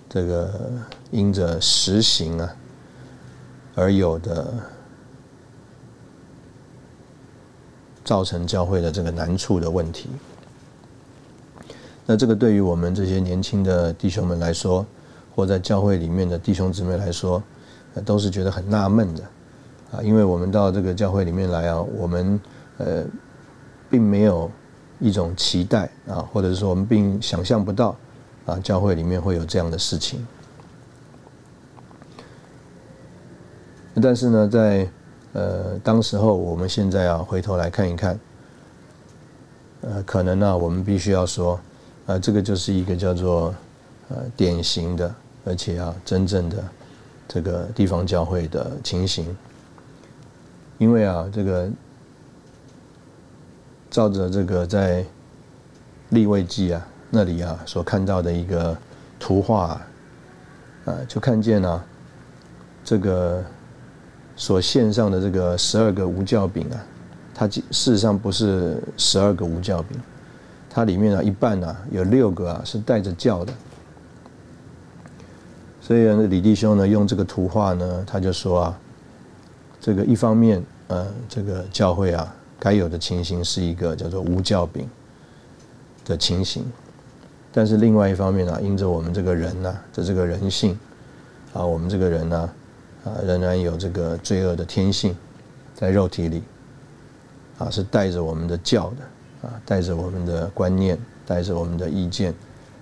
[0.09, 0.71] 这个
[1.11, 2.55] 因着实行啊
[3.75, 4.51] 而有的
[8.03, 10.09] 造成教会的这个难处的问题，
[12.07, 14.83] 那这个对于我们这些年轻的弟兄们来说。
[15.35, 17.41] 或在教会里面的弟兄姊妹来说，
[18.01, 19.23] 都是觉得很纳闷的，
[19.91, 22.39] 啊，因为我们到这个教会里面来啊，我们
[22.77, 23.03] 呃，
[23.89, 24.49] 并没有
[24.99, 27.95] 一种期待啊，或者是说我们并想象不到
[28.45, 30.25] 啊，教会里面会有这样的事情。
[34.01, 34.89] 但是呢，在
[35.33, 38.19] 呃当时候，我们现在啊回头来看一看，
[39.81, 41.59] 呃，可能呢，我们必须要说，
[42.05, 43.53] 啊，这个就是一个叫做
[44.09, 45.13] 呃典型的。
[45.45, 46.63] 而且啊，真正的
[47.33, 49.35] 这个地方教会的情形，
[50.77, 51.67] 因为啊，这个
[53.89, 55.03] 照着这个在
[56.09, 58.77] 立位记啊那里啊所看到的一个
[59.19, 59.81] 图画
[60.85, 61.83] 啊，就看见啊，
[62.83, 63.43] 这个
[64.35, 66.77] 所献上的这个十二个无教饼啊，
[67.33, 69.99] 它事实上不是十二个无教饼，
[70.69, 73.51] 它里面啊一半啊有六个啊是带着教的。
[75.85, 78.79] 所以呢，李弟兄呢用这个图画呢，他就说啊，
[79.81, 84.89] 这个一方面，呃，这个教会啊该有的情形是一个叫做无教饼
[86.05, 86.63] 的情形，
[87.51, 90.79] 但是另外一方面呢，因着我们这个人呢的这个人性，
[91.51, 92.49] 啊，我们这个人呢，
[93.03, 95.13] 啊，仍然有这个罪恶的天性
[95.75, 96.43] 在肉体里，
[97.57, 102.33] 啊，是带着我们的教的，啊，带着我们的观念，带着我们的意见，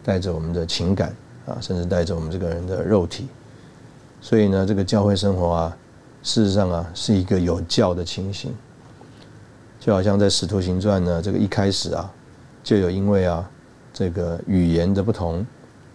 [0.03, 1.11] 带着我们的情感。
[1.45, 3.27] 啊，甚至带着我们这个人的肉体，
[4.21, 5.77] 所以呢，这个教会生活啊，
[6.21, 8.53] 事实上啊，是一个有教的情形。
[9.79, 12.11] 就好像在《使徒行传》呢，这个一开始啊，
[12.63, 13.49] 就有因为啊，
[13.91, 15.43] 这个语言的不同，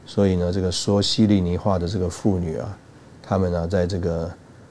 [0.05, 2.77] 所以呢，这个说希利尼话的这个妇女啊，
[3.23, 4.29] 他们呢，在这个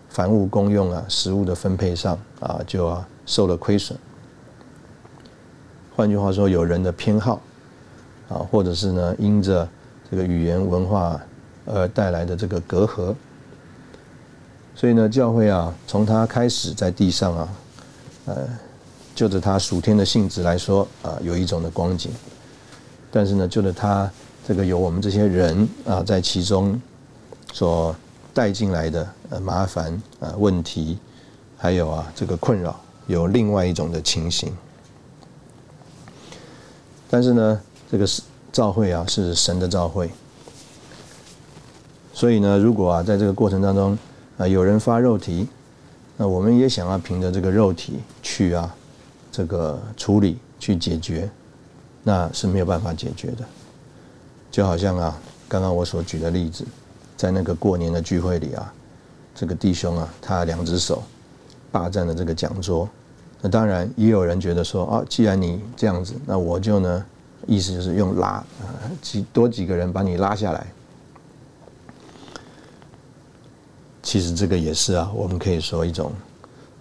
[0.10, 3.98] 凡物公用啊，食物的分配上啊，就啊受了亏损。
[5.96, 7.42] 换句话说，有人的偏好
[8.28, 9.66] 啊，或者是呢，因着
[10.16, 11.20] 这个语言文化
[11.66, 13.14] 而带来的这个隔阂，
[14.74, 17.50] 所以呢，教会啊，从它开始在地上啊，
[18.28, 18.48] 呃，
[19.14, 22.10] 就着它属天的性质来说啊，有一种的光景，
[23.12, 24.10] 但是呢，就着它
[24.48, 26.82] 这个有我们这些人啊在其中
[27.52, 27.94] 所
[28.34, 30.98] 带进来的呃麻烦啊问题，
[31.58, 34.56] 还有啊这个困扰，有另外一种的情形，
[37.10, 37.62] 但是呢，
[37.92, 38.22] 这个是。
[38.56, 40.10] 召会啊，是神的召会，
[42.14, 43.98] 所以呢，如果啊，在这个过程当中
[44.38, 45.50] 啊，有人发肉体，
[46.16, 48.74] 那我们也想要凭着这个肉体去啊，
[49.30, 51.30] 这个处理去解决，
[52.02, 53.44] 那是没有办法解决的。
[54.50, 56.64] 就好像啊，刚刚我所举的例子，
[57.18, 58.74] 在那个过年的聚会里啊，
[59.36, 61.04] 这个弟兄啊，他两只手
[61.74, 62.88] 霸占了这个讲桌，
[63.42, 67.06] 那当然也有人觉得说啊，既然你这样子，那我就呢。
[67.46, 68.46] 意思就是用拉啊，
[69.02, 70.66] 几多几个人把你拉下来。
[74.02, 76.12] 其实这个也是啊，我们可以说一种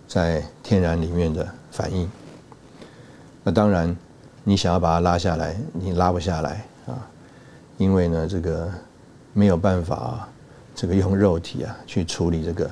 [0.06, 2.10] 在天然里面的反应。
[3.42, 3.94] 那当然，
[4.42, 7.06] 你想要把它拉下来，你拉不下来啊，
[7.78, 8.70] 因为呢，这个
[9.32, 10.28] 没有办法，啊
[10.74, 12.70] 这个用肉体啊去处理这个，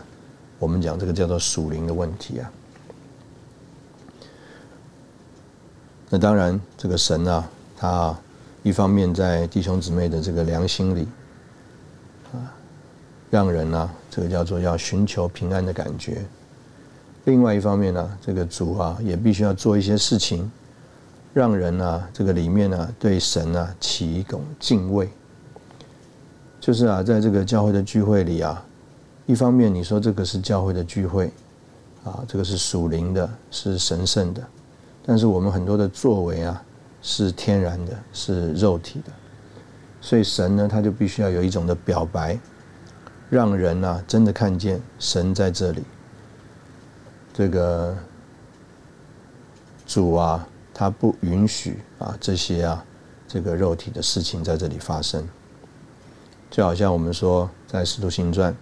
[0.59, 2.51] 我们讲这个叫做属灵的问题啊。
[6.11, 7.49] 那当然，这个神啊，
[7.82, 8.16] 他
[8.62, 11.08] 一方面在弟兄姊妹的这个良心里
[12.32, 12.38] 啊，
[13.28, 16.12] 让人呢，这个叫做要寻求平安的感觉；
[17.24, 20.48] 另外一方面呢，这个主啊，也必须要做一些事情，
[21.34, 25.10] 让人啊，这个里面呢，对神啊起一种敬畏。
[26.60, 28.64] 就是啊，在这个教会的聚会里啊，
[29.26, 31.32] 一方面你说这个是教会的聚会
[32.04, 34.40] 啊，这个是属灵的，是神圣的。
[35.04, 36.62] 但是我们很多的作为啊，
[37.03, 39.11] 是天然的，是肉体的，
[40.00, 42.38] 所以神呢，他就必须要有一种的表白，
[43.28, 45.82] 让人啊真的看见神在这里。
[47.34, 47.96] 这个
[49.84, 52.84] 主啊，他不允许啊这些啊
[53.26, 55.26] 这个肉体的事情在这里发生。
[56.50, 58.53] 就好像我们说在《使徒行传》，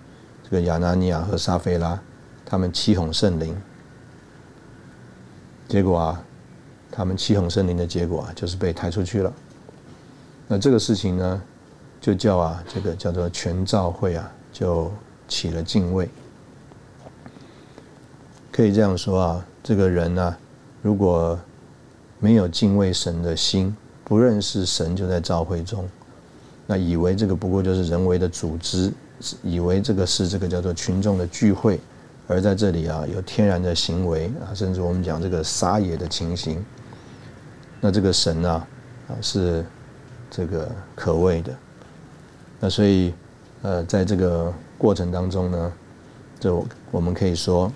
[0.44, 2.00] 这个亚拿尼亚和撒菲拉，
[2.46, 3.54] 他们欺哄圣灵，
[5.68, 6.24] 结果啊。
[6.90, 9.32] 他们欺哄圣灵的结果啊，就是被抬出去了。
[10.48, 11.42] 那这个事情呢，
[12.00, 14.90] 就叫啊，这个叫做全教会啊，就
[15.28, 16.08] 起了敬畏。
[18.50, 20.36] 可以这样说啊，这个人呢，
[20.82, 21.38] 如果
[22.18, 25.88] 没有敬畏神的心，不认识神就在教会中，
[26.66, 28.92] 那以为这个不过就是人为的组织，
[29.44, 31.78] 以为这个是这个叫做群众的聚会，
[32.26, 36.62] 而在这里啊，有天然的行为啊，甚至我们讲这个撒野的情形。
[37.80, 38.50] 那这个神呢，
[39.08, 39.64] 啊是
[40.30, 41.56] 这个可畏的。
[42.60, 43.14] 那所以，
[43.62, 45.72] 呃，在这个过程当中呢，
[46.38, 47.72] 就我们可以说，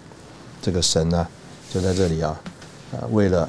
[0.60, 1.26] 这个神呢，
[1.70, 2.40] 就在这里啊，
[2.92, 3.48] 啊，为了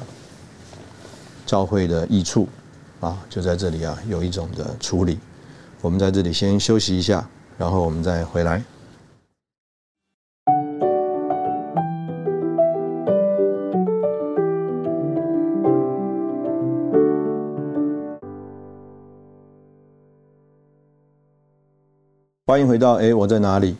[1.44, 2.48] 教会的益处，
[3.00, 5.18] 啊，就在这里啊，有一种的处理。
[5.82, 7.28] 我们在这里先休息一下，
[7.58, 8.62] 然后我们再回来。
[22.48, 23.76] 欢迎回到哎，我在哪里？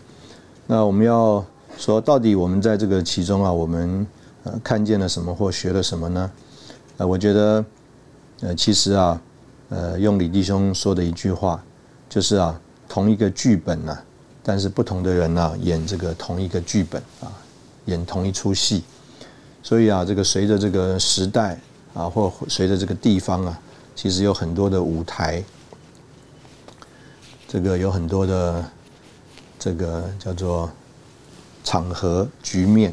[0.66, 1.46] 那我们要
[1.78, 4.04] 说，到底我们在这个其中啊，我们
[4.42, 6.28] 呃看见了什么或学了什么呢？
[6.96, 7.64] 呃，我觉得
[8.40, 9.22] 呃，其实啊，
[9.68, 11.62] 呃，用李弟兄说的一句话，
[12.08, 13.96] 就是啊，同一个剧本呐，
[14.42, 17.30] 但是不同的人呐，演这个同一个剧本啊，
[17.84, 18.82] 演同一出戏。
[19.62, 21.56] 所以啊，这个随着这个时代
[21.94, 23.60] 啊，或随着这个地方啊，
[23.94, 25.40] 其实有很多的舞台。
[27.49, 28.64] 这个有很多的，
[29.59, 30.68] 这个叫做
[31.62, 32.92] 场合局面。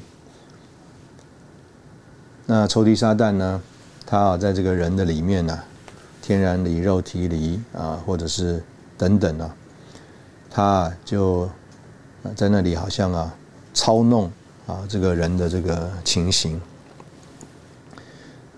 [2.45, 3.61] 那抽屉撒旦呢？
[4.05, 5.59] 他啊，在这个人的里面呢，
[6.21, 8.63] 天然里、肉体里啊，或者是
[8.95, 9.55] 等等啊，
[10.51, 11.49] 他就
[12.35, 13.33] 在那里好像啊，
[13.73, 14.31] 操弄
[14.67, 16.61] 啊这个人的这个情形。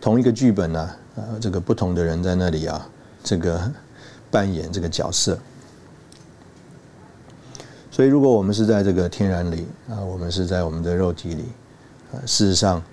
[0.01, 2.85] 同一个剧本呢，呃，这个不同的人在那里啊，
[3.23, 3.71] 这个
[4.29, 5.39] 扮演这个角色。
[7.95, 11.43] 所以，如果我们是在这个天然里啊，我们是在我们的肉体里，
[12.11, 12.83] 啊，事实上，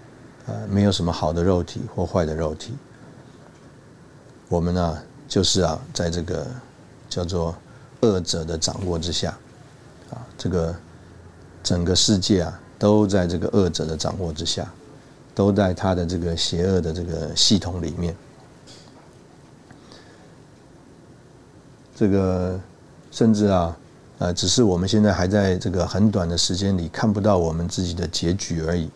[0.46, 2.72] 呃，没有什么好的肉体或坏的肉体。
[4.48, 6.46] 我们呢，就是啊，在这个
[7.08, 7.52] 叫做
[8.02, 9.36] 恶者的掌握之下，
[10.12, 10.72] 啊，这个
[11.64, 14.72] 整个世界啊，都在这个恶者的掌握之下，
[15.34, 18.14] 都在他的这个邪恶的这个系统里面。
[21.96, 22.60] 这个
[23.10, 23.76] 甚至啊。
[24.22, 28.88] 呃，只是我们现在还在这个很短的时间里看不到我们自己的结局而已。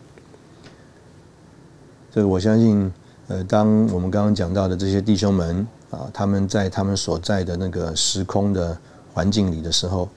[2.13, 2.89] 这个我相信，
[3.27, 8.77] 呃，当我们刚刚讲到的这些弟兄们啊，他们在他们所在的那个时空的
[9.13, 10.07] 环境里的时候，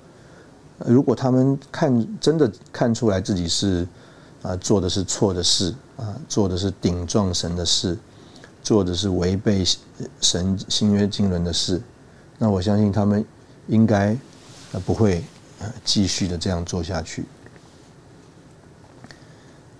[0.87, 3.85] 如果他们看真的看出来自己是
[4.43, 7.99] 啊做的是错的事啊，做的是顶撞神的事，
[8.63, 9.65] 做的是违背
[10.21, 11.83] 神新约经纶的事，
[12.39, 13.25] 那我相信他们
[13.67, 14.17] 应该。
[14.73, 15.25] 那不会
[15.85, 17.25] 继续的这样做下去，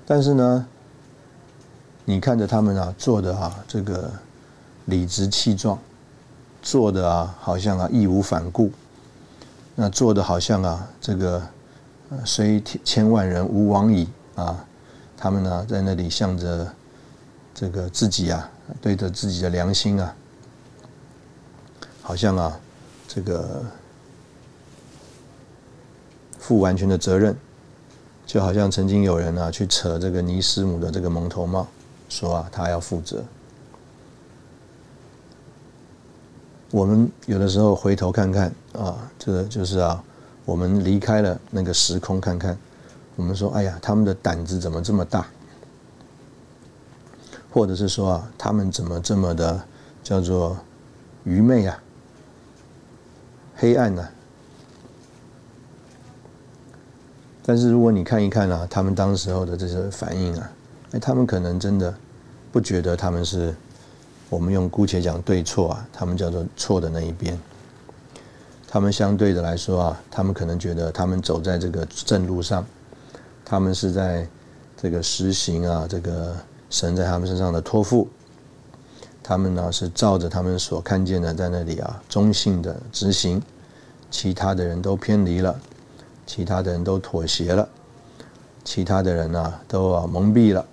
[0.05, 0.67] 但是呢，
[2.05, 4.11] 你看着他们啊做的啊这个
[4.87, 5.79] 理直气壮，
[6.61, 8.73] 做的啊好像啊义无反顾，
[9.77, 11.41] 那做的好像啊这个
[12.25, 14.67] 虽千万人吾往矣啊，
[15.17, 16.75] 他们呢在那里向着
[17.55, 18.51] 这个自己啊
[18.83, 20.15] 对着自己的良心啊，
[22.03, 22.59] 好像啊
[23.07, 23.65] 这个。
[26.51, 27.37] 负完全的责任，
[28.27, 31.65] 就好像曾经有人啊去扯这个尼斯姆的这个蒙头帽，
[32.09, 33.23] 说啊他要负责。
[36.73, 40.03] 我们有的时候回头看看啊，这个就是啊，
[40.45, 42.59] 我们离开了那个时空看看，
[43.15, 45.25] 我们说哎呀，他们的胆子怎么这么大？
[47.53, 49.65] 或者是说啊，他们怎么这么的
[50.03, 50.57] 叫做
[51.23, 51.81] 愚昧啊、
[53.55, 54.09] 黑暗呢？
[57.45, 60.53] 但是如果你看一看啊，他们当时候的这些反应啊，
[60.93, 61.95] 哎，他们可能真的
[62.53, 63.55] 不觉得他们是
[64.29, 67.39] 我们用姑且讲对错啊，他们叫做错的那一边。
[68.69, 72.65] 他们相对的来说啊，他们可能觉得他们走在这个正路上，
[73.45, 74.27] 他们是在
[74.77, 76.35] 这个实行啊这个。
[76.73, 78.07] 神在他们身上的托付，
[79.25, 83.43] 他们呢是照着他们所看见的，在那里啊中性的执行，
[84.09, 85.61] 其他的人都偏离了，
[86.33, 87.69] 其他的人都妥协了，
[88.63, 90.65] 其他的人呢都啊蒙蔽了。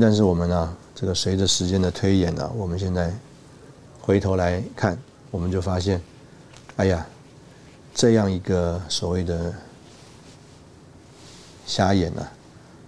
[0.00, 3.12] 但是我们呢，这个随着时间的推演呢，我们现在
[4.00, 4.98] 回头来看，
[5.30, 6.00] 我们就发现，
[6.76, 7.06] 哎呀，
[7.94, 9.52] 这样一个所谓的
[11.66, 12.26] 瞎眼呢。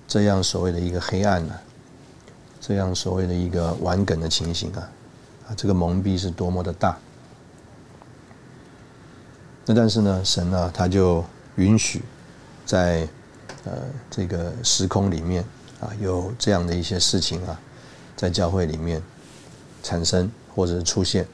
[0.09, 1.55] 这样所谓的一个黑暗呢，
[2.59, 4.91] 这样所谓的一个玩梗的情形啊，
[5.49, 6.97] 啊，这个蒙蔽是多么的大。
[9.67, 11.25] 那但是呢，神呢，他就
[11.57, 12.03] 允许
[12.64, 13.07] 在
[13.64, 13.73] 呃
[14.09, 15.45] 这个时空里面
[15.81, 17.61] 啊，有这样的一些事情啊，
[18.17, 19.03] 在教会里面
[19.83, 21.27] 产生或者是出现。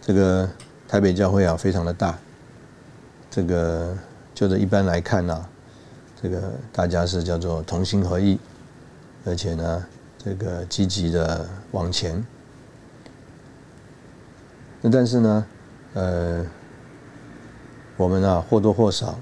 [0.00, 0.50] 这个
[0.88, 2.18] 台北教会啊，非常的大。
[3.30, 3.96] 这个
[4.34, 5.46] 就这一般来看呢。
[6.22, 8.38] 这个大家是叫做同心合意，
[9.24, 9.86] 而且呢，
[10.18, 12.22] 这个积极的往前。
[14.82, 15.46] 那但是呢，
[15.94, 16.46] 呃，
[17.96, 19.18] 我们啊或多或少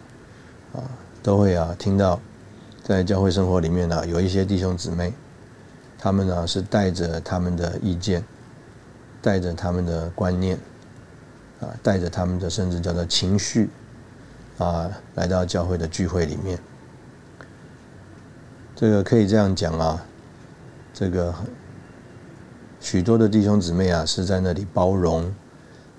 [0.75, 0.85] 啊
[1.23, 2.21] 都会啊听到，
[2.83, 5.13] 在教会生活里面呢，有一些弟兄姊妹，
[5.99, 8.23] 他们呢是带着他们的意见，
[9.23, 10.59] 带着他们的观念，
[11.61, 13.71] 啊，带着他们的甚至叫做情绪，
[14.59, 16.59] 啊，来到教会的聚会里面。
[18.77, 20.05] 这个可以这样讲啊，
[20.93, 21.35] 这个
[22.79, 25.35] 许多的弟兄姊妹啊是在那里包容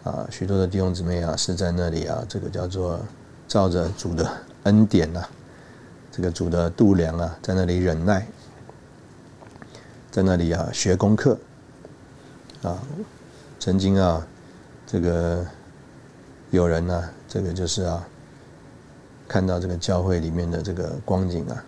[0.09, 2.99] 啊，许多的弟兄姊妹啊是在那里啊，这个叫做
[3.47, 4.29] 照着主的
[4.63, 5.23] 恩典呐，
[6.11, 8.25] 这个主的度量啊，在那里忍耐，
[10.09, 11.37] 在那里啊学功课
[12.63, 12.77] 啊，
[13.59, 14.25] 曾经啊，
[14.87, 15.45] 这个
[16.51, 18.07] 有人呢，这个就是啊，
[19.27, 21.63] 看到这个教会里面的这个光景啊。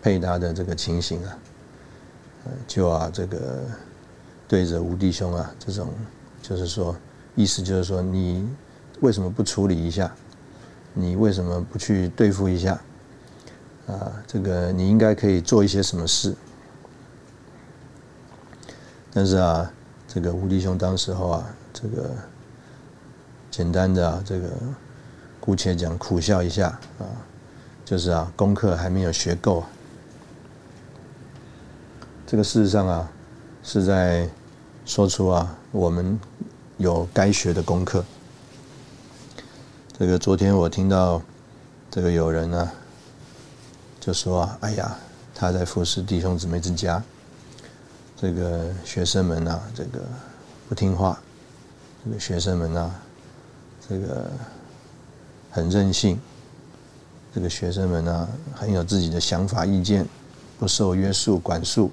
[0.00, 1.36] 配搭的这个情形啊，
[2.68, 3.64] 就啊，这个
[4.46, 5.92] 对着吴弟兄啊，这种
[6.40, 6.94] 就是说，
[7.38, 8.48] 意思就是说，你
[8.98, 10.12] 为什么不处理一下？
[10.92, 12.72] 你为什么不去对付一下？
[13.86, 16.34] 啊，这个你应该可以做一些什么事？
[19.12, 19.70] 但是啊，
[20.08, 22.10] 这个吴弟兄当时候啊，这个
[23.52, 24.50] 简单的啊，这个
[25.38, 27.06] 姑且讲苦笑一下啊，
[27.84, 29.62] 就是啊，功课还没有学够。
[32.26, 33.08] 这个事实上啊，
[33.62, 34.28] 是在
[34.84, 36.18] 说出啊，我们
[36.78, 38.04] 有该学的功课。
[39.98, 41.20] 这个昨天我听到
[41.90, 42.70] 这个有人呢，
[43.98, 44.96] 就说啊，哎呀，
[45.34, 47.02] 他在服侍弟兄姊妹之家，
[48.16, 49.98] 这个学生们呐，这个
[50.68, 51.20] 不听话，
[52.04, 52.90] 这个学生们呐，
[53.88, 54.30] 这个
[55.50, 56.16] 很任性，
[57.34, 60.06] 这个学生们呢，很有自己的想法意见，
[60.60, 61.90] 不受约束管束。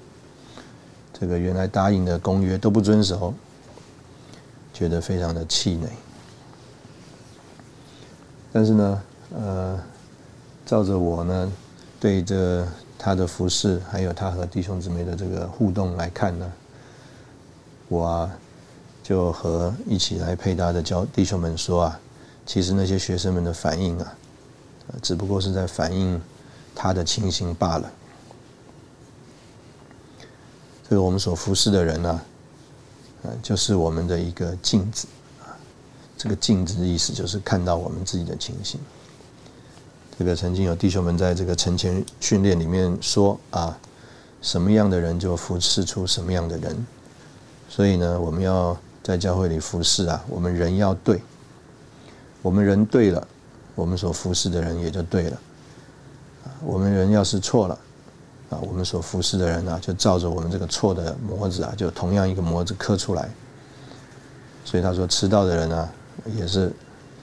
[1.18, 3.34] 这个原来答应的公约都不遵守，
[4.76, 5.88] 觉得非常的气馁。
[8.52, 9.02] 但是呢，
[9.34, 9.80] 呃，
[10.66, 11.50] 照着我呢
[11.98, 12.66] 对这
[12.98, 16.52] 他的服饰，还有他和弟兄姊妹的这个互动来看呢，
[17.88, 18.30] 我啊
[19.02, 22.00] 就和一起来配搭的教弟兄们说啊，
[22.44, 24.14] 其实那些学生们的反应啊，
[25.00, 26.20] 只不过是在反映
[26.74, 27.90] 他的情形罢了。
[30.88, 32.20] 这个我们所服侍的人呢，
[33.42, 35.06] 就是我们的一个镜子
[35.40, 35.56] 啊。
[36.16, 38.80] 这个镜子的意思就是看到我们自己的情形。
[40.18, 43.78] 这个曾经有弟兄们在这个晨前训练里面说啊，
[44.40, 46.86] 什么样的人就服侍出什么样的人。
[47.68, 51.20] 所以呢，我们要在教会里服侍啊，我们人要对，
[52.40, 53.28] 我们人对了，
[53.74, 55.40] 我们所服侍的人也就对了。
[56.64, 57.78] 我们人要是错了。
[58.50, 63.28] 啊，我们所服侍的人呢，就照着我们这个错的模子啊，就同样一个模子刻出来。
[64.64, 65.88] 所以他说迟到的人啊，
[66.36, 66.72] 也是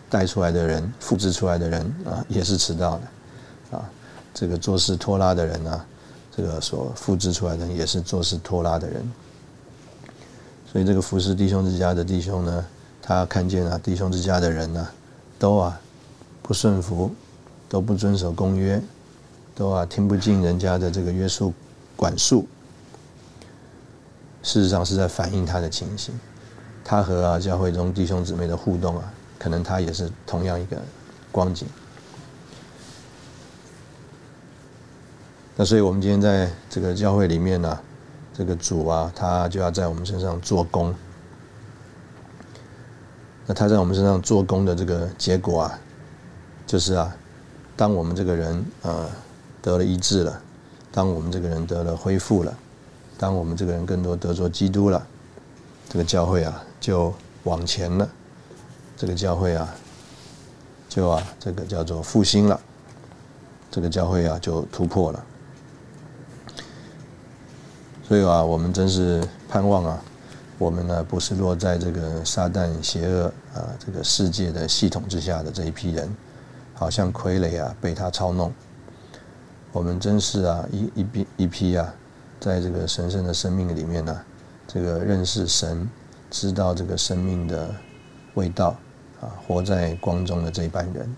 [0.10, 3.90] 带出来的人，复制出来的人啊，也是迟到的，啊，
[4.34, 5.86] 这个做事拖拉的人啊，
[6.36, 9.12] 这个所复制出来的人也是做事拖拉的人。
[10.72, 12.66] 所以这个服侍弟兄之家的弟兄呢，
[13.02, 14.88] 他看见啊，弟兄之家的人呢，
[15.38, 15.80] 都啊
[16.42, 17.14] 不顺服，
[17.70, 18.82] 都不遵守公约，
[19.56, 21.54] 都啊听不进人家的这个约束
[21.96, 22.48] 管束。
[24.42, 26.14] 事实上是在反映他的情形，
[26.84, 30.78] 他和啊教会中弟兄姊妹的互动啊，可能他也是同样一个
[31.32, 31.68] 光景。
[35.56, 37.80] 那所以我们今天在这个教会里面呢，
[38.34, 40.94] 这个主啊，他就要在我们身上做工。
[43.46, 45.80] 那他在我们身上做工的这个结果啊，
[46.66, 47.16] 就是啊，
[47.78, 49.08] 当我们这个人啊
[49.64, 50.42] 得了医治了，
[50.92, 52.54] 当我们这个人得了恢复了。
[53.18, 55.08] 当我们这个人更多得着基督了，
[55.88, 57.14] 这个教会啊就
[57.46, 58.10] 往前了，
[58.98, 59.74] 这个教会啊
[60.90, 62.60] 就啊这个叫做复兴了，
[63.72, 65.26] 这个教会啊就突破了。
[68.06, 70.04] 所以啊，我们真是盼望啊，
[70.58, 76.14] 我们呢不是落在这个撒旦邪恶啊这个世界的系统之下的这一批人，
[76.74, 78.52] 好像傀儡啊被他操弄。
[79.74, 81.94] 我们真是啊一一批一批啊。
[82.40, 84.22] 在这个神圣的生命里面呢，
[84.68, 85.90] 这个认识神，
[86.30, 87.74] 知道这个生命的
[88.34, 88.76] 味道，
[89.22, 91.16] 啊，活在光中的这一班人。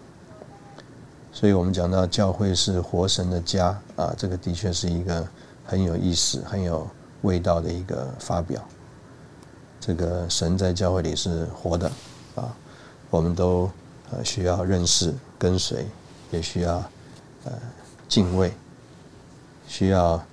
[1.31, 5.27] 所以我们讲到教会是活神的家，啊，这个的确是一个
[5.65, 6.87] 很有意思、很有
[7.23, 8.63] 味道的一个发表。
[9.79, 11.91] 这个神在教会里是活的，
[12.35, 12.55] 啊，
[13.09, 13.67] 我们都
[14.11, 15.87] 呃需要认识、跟随，
[16.29, 16.75] 也需要
[17.45, 17.51] 呃
[18.15, 18.53] 敬畏，
[19.67, 20.23] 需要。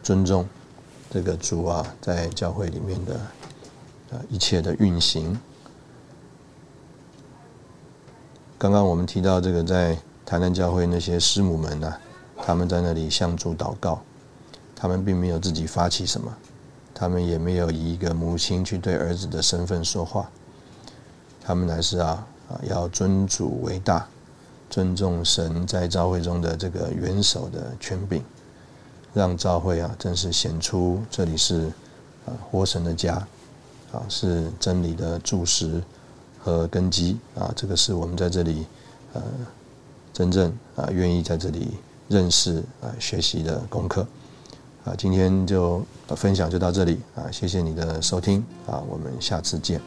[0.00, 0.48] 尊重
[1.10, 3.20] 这个主啊，在教会里面的
[4.10, 5.36] 呃一切的运行。
[8.58, 11.92] 刚刚我们提到这个，在台南教会那些师母们呢，
[12.36, 14.00] 他们在那里向主祷告，
[14.76, 16.32] 他们并没有自己发起什么，
[16.94, 20.30] 他们也没有以一个母亲去对儿子的身份说话，
[21.40, 24.06] 他们乃是啊啊要尊主为大，
[24.72, 28.22] 尊重神在教会中的这个元首的权柄，
[29.12, 31.66] 让教会啊，真是显出这里是
[32.24, 33.16] 啊，活神的家
[33.92, 35.82] 啊，是真理的柱石
[36.42, 37.52] 和根基啊。
[37.54, 38.64] 这个是我们在这里
[39.12, 39.22] 呃，
[40.10, 41.72] 真正啊，愿意在这里
[42.08, 44.06] 认识啊，学习的功课
[44.86, 44.94] 啊。
[44.96, 45.84] 今天就
[46.16, 49.82] 分享就到这里啊，谢谢你的收听啊，我们下次见。